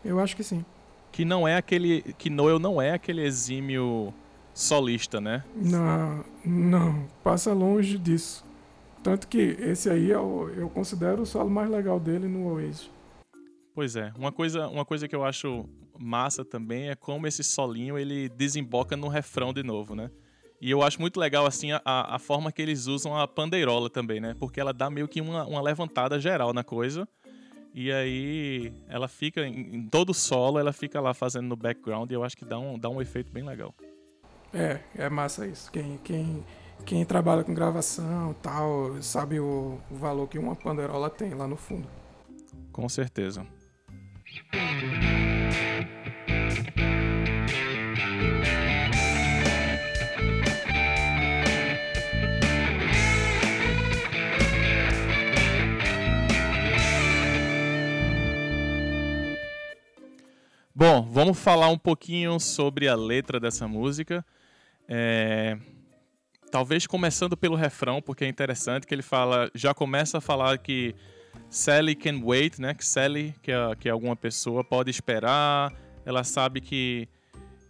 Eu 0.04 0.20
acho 0.20 0.36
que 0.36 0.42
sim. 0.42 0.64
Que 1.10 1.24
não 1.24 1.46
é 1.46 1.56
aquele. 1.56 2.02
Que 2.18 2.28
Noel 2.28 2.58
não 2.58 2.82
é 2.82 2.92
aquele 2.92 3.22
exímio 3.22 4.12
solista, 4.52 5.20
né? 5.20 5.44
Não, 5.54 6.24
não, 6.44 7.06
passa 7.22 7.52
longe 7.52 7.96
disso. 7.98 8.44
Tanto 9.02 9.28
que 9.28 9.56
esse 9.60 9.90
aí 9.90 10.10
eu, 10.10 10.50
eu 10.56 10.68
considero 10.68 11.22
o 11.22 11.26
solo 11.26 11.50
mais 11.50 11.70
legal 11.70 12.00
dele 12.00 12.26
no 12.26 12.46
Oasis. 12.52 12.90
Pois 13.74 13.96
é, 13.96 14.12
uma 14.16 14.32
coisa, 14.32 14.68
uma 14.68 14.84
coisa 14.84 15.08
que 15.08 15.14
eu 15.14 15.24
acho 15.24 15.68
massa 15.98 16.44
também 16.44 16.88
é 16.88 16.94
como 16.94 17.26
esse 17.26 17.44
solinho 17.44 17.98
ele 17.98 18.28
desemboca 18.28 18.96
no 18.96 19.08
refrão 19.08 19.52
de 19.52 19.62
novo, 19.62 19.94
né? 19.94 20.10
E 20.64 20.70
eu 20.70 20.82
acho 20.82 20.98
muito 20.98 21.20
legal, 21.20 21.44
assim, 21.44 21.72
a, 21.72 21.82
a 21.84 22.18
forma 22.18 22.50
que 22.50 22.62
eles 22.62 22.86
usam 22.86 23.14
a 23.14 23.28
pandeirola 23.28 23.90
também, 23.90 24.18
né? 24.18 24.34
Porque 24.40 24.58
ela 24.58 24.72
dá 24.72 24.88
meio 24.88 25.06
que 25.06 25.20
uma, 25.20 25.44
uma 25.44 25.60
levantada 25.60 26.18
geral 26.18 26.54
na 26.54 26.64
coisa. 26.64 27.06
E 27.74 27.92
aí 27.92 28.72
ela 28.88 29.06
fica, 29.06 29.46
em, 29.46 29.76
em 29.76 29.86
todo 29.86 30.14
solo, 30.14 30.58
ela 30.58 30.72
fica 30.72 31.02
lá 31.02 31.12
fazendo 31.12 31.48
no 31.48 31.54
background 31.54 32.10
e 32.10 32.14
eu 32.14 32.24
acho 32.24 32.34
que 32.34 32.46
dá 32.46 32.58
um, 32.58 32.78
dá 32.78 32.88
um 32.88 33.02
efeito 33.02 33.30
bem 33.30 33.44
legal. 33.44 33.74
É, 34.54 34.80
é 34.96 35.10
massa 35.10 35.46
isso. 35.46 35.70
Quem, 35.70 35.98
quem, 36.02 36.42
quem 36.86 37.04
trabalha 37.04 37.44
com 37.44 37.52
gravação 37.52 38.34
tal, 38.40 39.02
sabe 39.02 39.38
o, 39.40 39.78
o 39.90 39.94
valor 39.96 40.26
que 40.28 40.38
uma 40.38 40.56
pandeirola 40.56 41.10
tem 41.10 41.34
lá 41.34 41.46
no 41.46 41.58
fundo. 41.58 41.86
Com 42.72 42.88
certeza. 42.88 43.46
Bom, 60.76 61.02
vamos 61.02 61.38
falar 61.38 61.68
um 61.68 61.78
pouquinho 61.78 62.40
sobre 62.40 62.88
a 62.88 62.96
letra 62.96 63.38
dessa 63.38 63.68
música. 63.68 64.26
É, 64.88 65.56
talvez 66.50 66.84
começando 66.84 67.36
pelo 67.36 67.54
refrão, 67.54 68.02
porque 68.02 68.24
é 68.24 68.28
interessante 68.28 68.84
que 68.84 68.92
ele 68.92 69.00
fala, 69.00 69.48
já 69.54 69.72
começa 69.72 70.18
a 70.18 70.20
falar 70.20 70.58
que 70.58 70.92
Sally 71.48 71.94
can 71.94 72.20
wait, 72.24 72.58
né? 72.58 72.74
Que 72.74 72.84
Sally, 72.84 73.36
que 73.40 73.52
é, 73.52 73.76
que 73.78 73.88
é 73.88 73.92
alguma 73.92 74.16
pessoa, 74.16 74.64
pode 74.64 74.90
esperar. 74.90 75.72
Ela 76.04 76.24
sabe 76.24 76.60
que, 76.60 77.08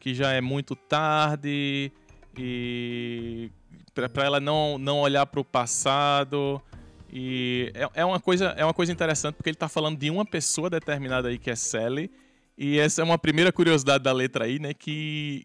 que 0.01 0.15
já 0.15 0.33
é 0.33 0.41
muito 0.41 0.75
tarde 0.75 1.93
e 2.39 3.51
para 3.93 4.25
ela 4.25 4.41
não, 4.41 4.79
não 4.79 5.01
olhar 5.01 5.27
para 5.27 5.41
o 5.41 5.45
passado. 5.45 6.59
E 7.13 7.71
é, 7.75 8.01
é, 8.01 8.05
uma 8.07 8.19
coisa, 8.19 8.55
é 8.57 8.65
uma 8.65 8.73
coisa 8.73 8.91
interessante 8.91 9.35
porque 9.35 9.51
ele 9.51 9.57
está 9.57 9.69
falando 9.69 9.99
de 9.99 10.11
uma 10.11 10.25
pessoa 10.25 10.71
determinada 10.71 11.29
aí 11.29 11.37
que 11.37 11.51
é 11.51 11.55
Sally 11.55 12.11
e 12.57 12.79
essa 12.79 13.03
é 13.03 13.05
uma 13.05 13.19
primeira 13.19 13.53
curiosidade 13.53 14.05
da 14.05 14.13
letra 14.13 14.45
aí, 14.45 14.59
né? 14.59 14.73
Que. 14.75 15.43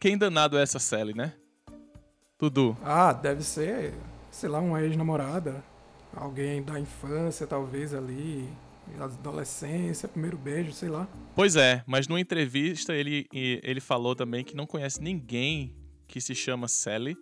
Quem 0.00 0.16
danado 0.16 0.56
é 0.56 0.62
essa 0.62 0.78
Sally, 0.78 1.14
né? 1.14 1.32
Tudo. 2.38 2.76
Ah, 2.84 3.12
deve 3.12 3.42
ser, 3.42 3.94
sei 4.30 4.48
lá, 4.48 4.60
uma 4.60 4.80
ex-namorada. 4.82 5.62
Alguém 6.14 6.62
da 6.62 6.78
infância, 6.78 7.46
talvez 7.46 7.92
ali. 7.92 8.48
Adolescência, 8.98 10.08
primeiro 10.08 10.38
beijo, 10.38 10.72
sei 10.72 10.88
lá. 10.88 11.06
Pois 11.34 11.56
é, 11.56 11.84
mas 11.86 12.08
numa 12.08 12.20
entrevista 12.20 12.94
ele, 12.94 13.26
ele 13.32 13.80
falou 13.80 14.16
também 14.16 14.42
que 14.42 14.56
não 14.56 14.66
conhece 14.66 15.02
ninguém 15.02 15.76
que 16.06 16.22
se 16.22 16.34
chama 16.34 16.66
Sally 16.66 17.14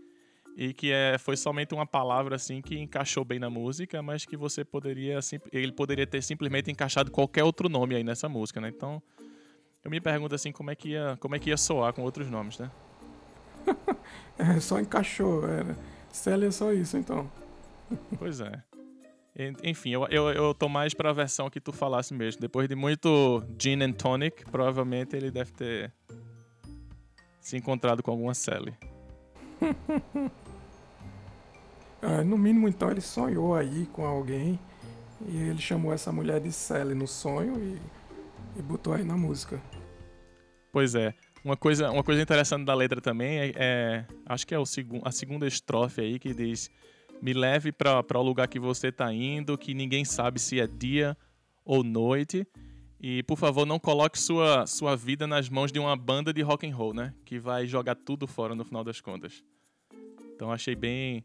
e 0.56 0.72
que 0.72 0.90
é, 0.90 1.18
foi 1.18 1.36
somente 1.36 1.74
uma 1.74 1.86
palavra 1.86 2.36
assim 2.36 2.62
que 2.62 2.78
encaixou 2.78 3.24
bem 3.26 3.38
na 3.38 3.50
música, 3.50 4.02
mas 4.02 4.24
que 4.24 4.38
você 4.38 4.64
poderia 4.64 5.18
ele 5.52 5.70
poderia 5.70 6.06
ter 6.06 6.22
simplesmente 6.22 6.70
encaixado 6.70 7.10
qualquer 7.10 7.44
outro 7.44 7.68
nome 7.68 7.94
aí 7.94 8.02
nessa 8.02 8.26
música, 8.26 8.58
né? 8.58 8.72
Então 8.74 9.02
eu 9.84 9.90
me 9.90 10.00
pergunto 10.00 10.34
assim 10.34 10.50
como 10.50 10.70
é 10.70 10.74
que 10.74 10.90
ia, 10.90 11.18
como 11.20 11.36
é 11.36 11.38
que 11.38 11.50
ia 11.50 11.58
soar 11.58 11.92
com 11.92 12.02
outros 12.02 12.30
nomes, 12.30 12.58
né? 12.58 12.70
é, 14.38 14.58
só 14.58 14.80
encaixou, 14.80 15.46
era. 15.46 15.76
Célia 16.10 16.48
é 16.48 16.50
só 16.50 16.72
isso, 16.72 16.96
então. 16.96 17.30
Pois 18.18 18.40
é. 18.40 18.62
Enfim, 19.62 19.90
eu, 19.90 20.06
eu, 20.06 20.30
eu 20.30 20.54
tô 20.54 20.68
mais 20.68 20.94
pra 20.94 21.12
versão 21.12 21.50
que 21.50 21.60
tu 21.60 21.70
falasse 21.70 22.14
mesmo. 22.14 22.40
Depois 22.40 22.66
de 22.66 22.74
muito 22.74 23.44
gin 23.58 23.82
and 23.82 23.92
tonic, 23.92 24.44
provavelmente 24.46 25.14
ele 25.14 25.30
deve 25.30 25.52
ter 25.52 25.92
se 27.38 27.56
encontrado 27.56 28.02
com 28.02 28.10
alguma 28.10 28.32
Sally. 28.32 28.74
é, 32.06 32.22
no 32.22 32.38
mínimo, 32.38 32.68
então, 32.68 32.90
ele 32.90 33.00
sonhou 33.00 33.54
aí 33.54 33.86
com 33.92 34.04
alguém 34.04 34.58
e 35.28 35.36
ele 35.36 35.58
chamou 35.58 35.92
essa 35.92 36.12
mulher 36.12 36.40
de 36.40 36.52
Sally 36.52 36.94
no 36.94 37.06
sonho 37.06 37.54
e, 37.58 37.80
e 38.58 38.62
botou 38.62 38.92
aí 38.92 39.02
na 39.02 39.16
música. 39.16 39.60
Pois 40.70 40.94
é. 40.94 41.14
Uma 41.44 41.56
coisa, 41.56 41.90
uma 41.90 42.02
coisa 42.02 42.20
interessante 42.20 42.64
da 42.64 42.74
letra 42.74 43.00
também 43.00 43.38
é, 43.38 43.52
é 43.56 44.06
acho 44.26 44.46
que 44.46 44.54
é 44.54 44.58
o 44.58 44.66
segu, 44.66 45.00
a 45.04 45.12
segunda 45.12 45.46
estrofe 45.46 46.00
aí 46.00 46.18
que 46.18 46.34
diz: 46.34 46.70
"Me 47.22 47.32
leve 47.32 47.70
para 47.72 48.18
o 48.18 48.22
lugar 48.22 48.48
que 48.48 48.58
você 48.58 48.88
está 48.88 49.12
indo, 49.12 49.56
que 49.56 49.72
ninguém 49.72 50.04
sabe 50.04 50.40
se 50.40 50.60
é 50.60 50.66
dia 50.66 51.16
ou 51.64 51.84
noite, 51.84 52.46
e 53.00 53.22
por 53.22 53.36
favor 53.36 53.64
não 53.64 53.78
coloque 53.78 54.18
sua 54.18 54.66
sua 54.66 54.96
vida 54.96 55.26
nas 55.26 55.48
mãos 55.48 55.70
de 55.70 55.78
uma 55.78 55.96
banda 55.96 56.32
de 56.32 56.42
rock 56.42 56.68
and 56.68 56.74
roll, 56.74 56.92
né, 56.92 57.14
que 57.24 57.38
vai 57.38 57.64
jogar 57.64 57.94
tudo 57.94 58.26
fora 58.26 58.54
no 58.54 58.64
final 58.64 58.82
das 58.82 59.00
contas". 59.00 59.44
Então 60.34 60.50
achei 60.50 60.74
bem 60.74 61.24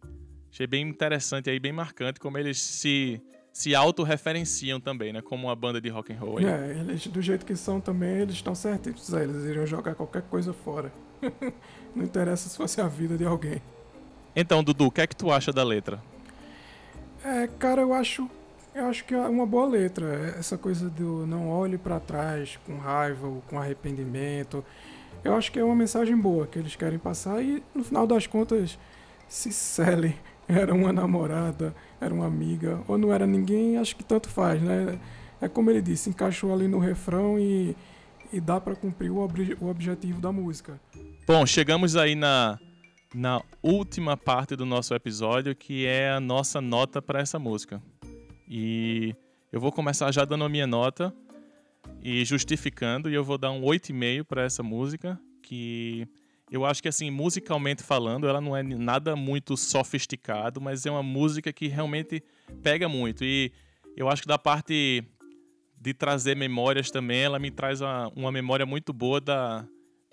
achei 0.51 0.67
bem 0.67 0.87
interessante 0.87 1.49
aí, 1.49 1.59
bem 1.59 1.71
marcante 1.71 2.19
como 2.19 2.37
eles 2.37 2.59
se 2.59 3.21
se 3.53 3.75
autorreferenciam 3.75 4.79
também, 4.79 5.11
né? 5.11 5.21
Como 5.21 5.47
uma 5.47 5.55
banda 5.55 5.81
de 5.81 5.89
rock 5.89 6.13
and 6.13 6.17
roll. 6.17 6.37
Aí. 6.37 6.45
É, 6.45 6.77
eles, 6.79 7.05
do 7.07 7.21
jeito 7.21 7.45
que 7.45 7.55
são 7.55 7.81
também, 7.81 8.21
eles 8.21 8.35
estão 8.35 8.55
certos. 8.55 9.11
Eles 9.11 9.43
iriam 9.43 9.65
jogar 9.65 9.93
qualquer 9.95 10.21
coisa 10.23 10.53
fora. 10.53 10.91
Não 11.93 12.03
interessa 12.03 12.47
se 12.47 12.55
fosse 12.55 12.79
a 12.79 12.87
vida 12.87 13.17
de 13.17 13.25
alguém. 13.25 13.61
Então, 14.35 14.63
Dudu, 14.63 14.85
o 14.85 14.91
que 14.91 15.01
é 15.01 15.07
que 15.07 15.15
tu 15.15 15.31
acha 15.31 15.51
da 15.51 15.63
letra? 15.63 16.01
É, 17.23 17.47
cara, 17.59 17.81
eu 17.81 17.93
acho, 17.93 18.29
eu 18.73 18.85
acho 18.85 19.03
que 19.03 19.13
é 19.13 19.27
uma 19.27 19.45
boa 19.45 19.67
letra. 19.67 20.33
Essa 20.39 20.57
coisa 20.57 20.89
do 20.89 21.27
não 21.27 21.49
olhe 21.49 21.77
para 21.77 21.99
trás 21.99 22.57
com 22.65 22.77
raiva 22.77 23.27
ou 23.27 23.43
com 23.49 23.59
arrependimento. 23.59 24.63
Eu 25.23 25.35
acho 25.35 25.51
que 25.51 25.59
é 25.59 25.63
uma 25.63 25.75
mensagem 25.75 26.17
boa 26.17 26.47
que 26.47 26.57
eles 26.57 26.75
querem 26.75 26.97
passar 26.97 27.43
e 27.43 27.61
no 27.75 27.83
final 27.83 28.07
das 28.07 28.25
contas, 28.25 28.79
se 29.27 29.51
Sally 29.51 30.15
era 30.51 30.73
uma 30.73 30.91
namorada, 30.91 31.73
era 31.99 32.13
uma 32.13 32.25
amiga, 32.25 32.81
ou 32.87 32.97
não 32.97 33.13
era 33.13 33.25
ninguém, 33.25 33.77
acho 33.77 33.95
que 33.95 34.03
tanto 34.03 34.29
faz, 34.29 34.61
né? 34.61 34.99
É 35.39 35.47
como 35.47 35.69
ele 35.69 35.81
disse, 35.81 36.09
encaixou 36.09 36.53
ali 36.53 36.67
no 36.67 36.77
refrão 36.77 37.39
e, 37.39 37.75
e 38.31 38.39
dá 38.39 38.59
para 38.59 38.75
cumprir 38.75 39.11
o, 39.11 39.17
ob 39.17 39.57
o 39.59 39.67
objetivo 39.67 40.21
da 40.21 40.31
música. 40.31 40.79
Bom, 41.25 41.45
chegamos 41.45 41.95
aí 41.95 42.13
na, 42.13 42.59
na 43.13 43.41
última 43.63 44.15
parte 44.15 44.55
do 44.55 44.65
nosso 44.65 44.93
episódio, 44.93 45.55
que 45.55 45.85
é 45.85 46.11
a 46.11 46.19
nossa 46.19 46.61
nota 46.61 47.01
para 47.01 47.19
essa 47.19 47.39
música. 47.39 47.81
E 48.47 49.15
eu 49.51 49.59
vou 49.59 49.71
começar 49.71 50.11
já 50.11 50.25
dando 50.25 50.43
a 50.43 50.49
minha 50.49 50.67
nota 50.67 51.13
e 52.03 52.23
justificando, 52.25 53.09
e 53.09 53.13
eu 53.13 53.23
vou 53.23 53.37
dar 53.37 53.51
um 53.51 53.61
8,5 53.61 54.23
para 54.25 54.43
essa 54.43 54.61
música, 54.61 55.19
que 55.41 56.07
eu 56.51 56.65
acho 56.65 56.81
que, 56.81 56.89
assim, 56.89 57.09
musicalmente 57.09 57.81
falando, 57.81 58.27
ela 58.27 58.41
não 58.41 58.55
é 58.55 58.61
nada 58.61 59.15
muito 59.15 59.55
sofisticado, 59.55 60.59
mas 60.59 60.85
é 60.85 60.91
uma 60.91 61.01
música 61.01 61.53
que 61.53 61.67
realmente 61.67 62.21
pega 62.61 62.89
muito. 62.89 63.23
E 63.23 63.53
eu 63.95 64.09
acho 64.09 64.23
que 64.23 64.27
da 64.27 64.37
parte 64.37 65.01
de 65.79 65.93
trazer 65.93 66.35
memórias 66.35 66.91
também, 66.91 67.21
ela 67.21 67.39
me 67.39 67.49
traz 67.49 67.79
uma, 67.79 68.11
uma 68.15 68.31
memória 68.31 68.65
muito 68.65 68.91
boa 68.91 69.21
da, 69.21 69.65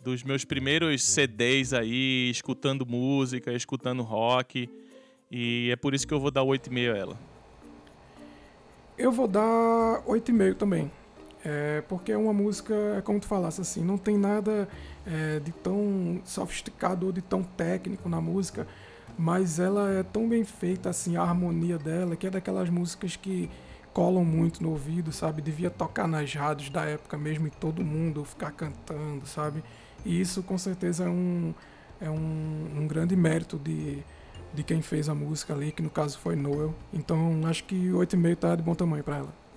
dos 0.03 0.23
meus 0.23 0.45
primeiros 0.45 1.03
CDs 1.05 1.73
aí, 1.73 2.31
escutando 2.31 2.87
música, 2.87 3.53
escutando 3.53 4.03
rock. 4.05 4.71
E 5.31 5.71
é 5.73 5.77
por 5.77 5.93
isso 5.93 6.07
que 6.07 6.15
eu 6.15 6.21
vou 6.21 6.31
dar 6.31 6.43
8,5 6.43 6.95
a 6.95 6.97
ela. 6.97 7.19
Eu 8.97 9.11
vou 9.11 9.27
dar 9.27 10.03
8,5 10.07 10.55
também. 10.55 10.91
É, 11.45 11.83
porque 11.89 12.13
é 12.13 12.17
uma 12.17 12.33
música, 12.33 12.75
é 12.97 13.01
como 13.01 13.21
tu 13.21 13.27
falasse 13.27 13.61
assim, 13.61 13.85
não 13.85 13.97
tem 13.97 14.19
nada 14.19 14.69
é, 15.09 15.41
de 15.41 15.53
tão 15.53 16.21
sofisticado 16.25 17.07
ou 17.07 17.13
de 17.13 17.23
tão 17.23 17.43
técnico 17.43 18.09
na 18.09 18.21
música, 18.21 18.67
mas 19.19 19.59
ela 19.59 19.91
é 19.91 20.03
tão 20.03 20.29
bem 20.29 20.45
feita, 20.45 20.91
assim, 20.91 21.17
a 21.17 21.23
harmonia 21.23 21.79
dela, 21.79 22.15
que 22.15 22.27
é 22.27 22.31
daquelas 22.31 22.69
músicas 22.69 23.17
que 23.17 23.51
colam 23.93 24.25
muito 24.25 24.63
no 24.63 24.71
ouvido, 24.71 25.11
sabe? 25.11 25.41
Devia 25.43 25.71
tocar 25.71 26.07
nas 26.07 26.33
rádios 26.33 26.71
da 26.71 26.85
época 26.85 27.17
mesmo 27.17 27.47
e 27.47 27.51
todo 27.51 27.83
mundo 27.83 28.25
ficar 28.25 28.53
cantando, 28.53 29.27
sabe? 29.27 29.65
E 30.05 30.21
isso 30.21 30.43
com 30.43 30.59
certeza 30.59 31.05
é 31.05 31.09
um, 31.09 31.55
é 32.01 32.11
um, 32.11 32.69
um 32.77 32.87
grande 32.87 33.17
mérito 33.17 33.59
de, 33.59 34.05
de 34.55 34.63
quem 34.63 34.83
fez 34.83 35.09
a 35.09 35.15
música 35.15 35.55
ali, 35.55 35.73
que 35.73 35.83
no 35.83 35.91
caso 35.91 36.19
foi 36.19 36.37
Noel. 36.37 36.75
Então 36.93 37.41
acho 37.47 37.65
que 37.65 37.89
8,5 37.89 38.37
tá 38.37 38.55
de 38.55 38.63
bom 38.63 38.75
tamanho 38.75 39.03
para 39.03 39.17
ela. 39.17 39.48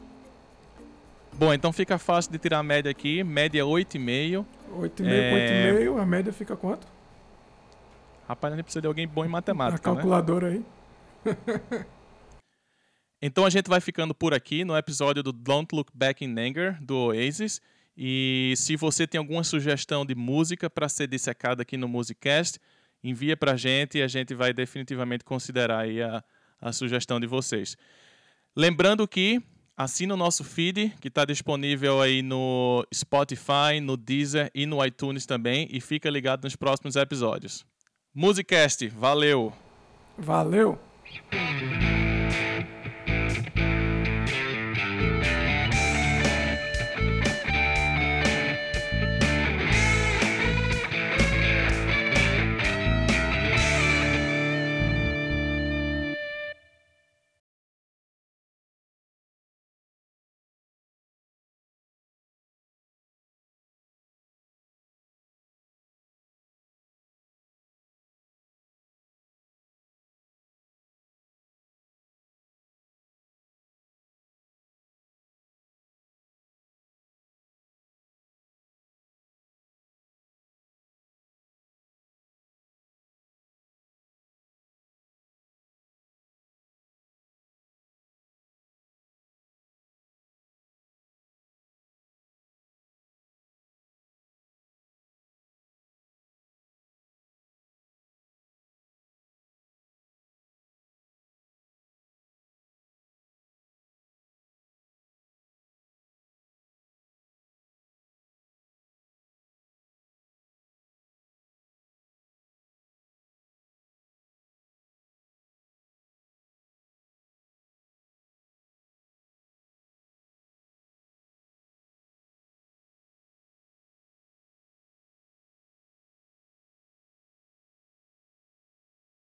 Bom, 1.34 1.54
então 1.54 1.72
fica 1.72 1.98
fácil 1.98 2.32
de 2.32 2.38
tirar 2.38 2.60
a 2.60 2.63
média 2.63 2.91
aqui, 2.91 3.24
média 3.24 3.63
8,5. 3.63 4.46
8,5 4.74 5.08
é... 5.08 5.74
com 5.74 5.80
8,5, 5.80 6.02
a 6.02 6.06
média 6.06 6.34
fica 6.34 6.56
quanto? 6.56 6.88
Rapaz, 8.28 8.54
a 8.54 8.56
gente 8.56 8.65
precisa 8.65 8.82
de 8.82 8.88
alguém 8.88 9.08
bom 9.08 9.26
em 9.26 9.28
matemática, 9.28 9.91
A 9.91 9.94
calculadora 9.94 10.52
né? 10.52 10.63
aí. 11.26 11.86
então 13.22 13.46
a 13.46 13.50
gente 13.50 13.70
vai 13.70 13.82
ficando 13.82 14.15
por 14.15 14.34
aqui 14.34 14.63
no 14.63 14.78
episódio 14.78 15.22
do 15.22 15.32
Don't 15.32 15.76
Look 15.76 15.91
Back 15.94 16.24
in 16.24 16.39
Anger, 16.39 16.82
do 16.82 16.96
Oasis. 16.98 17.62
E 17.96 18.54
se 18.56 18.76
você 18.76 19.06
tem 19.06 19.20
alguma 19.20 19.44
sugestão 19.44 20.06
de 20.06 20.15
música 20.15 20.70
para 20.70 20.88
ser 20.88 21.08
dissecada 21.08 21.62
aqui 21.62 21.76
no 21.76 21.88
Musicast, 21.88 22.58
envia 23.04 23.36
para 23.36 23.54
a 23.54 23.58
gente 23.58 23.98
e 23.98 24.02
a 24.02 24.08
gente 24.08 24.34
vai 24.34 24.54
definitivamente 24.54 25.26
considerar 25.26 25.80
aí 25.80 26.02
a, 26.02 26.24
a 26.62 26.72
sugestão 26.72 27.20
de 27.20 27.28
vocês. 27.28 27.76
Lembrando 28.56 29.08
que 29.08 29.41
assina 29.84 30.13
o 30.13 30.17
nosso 30.17 30.44
feed, 30.44 30.94
que 31.02 31.08
está 31.08 31.26
disponível 31.26 32.02
aí 32.02 32.22
no 32.22 32.86
Spotify, 32.94 33.80
no 33.82 33.98
Deezer 33.98 34.52
e 34.54 34.65
no 34.65 34.84
iTunes 34.86 35.26
também, 35.26 35.67
e 35.72 35.82
fica 35.82 36.10
ligado 36.10 36.44
nos 36.44 36.56
próximos 36.56 36.96
episódios. 36.96 37.65
Musicast, 38.13 38.88
valeu! 38.88 39.54
Valeu! 40.17 40.78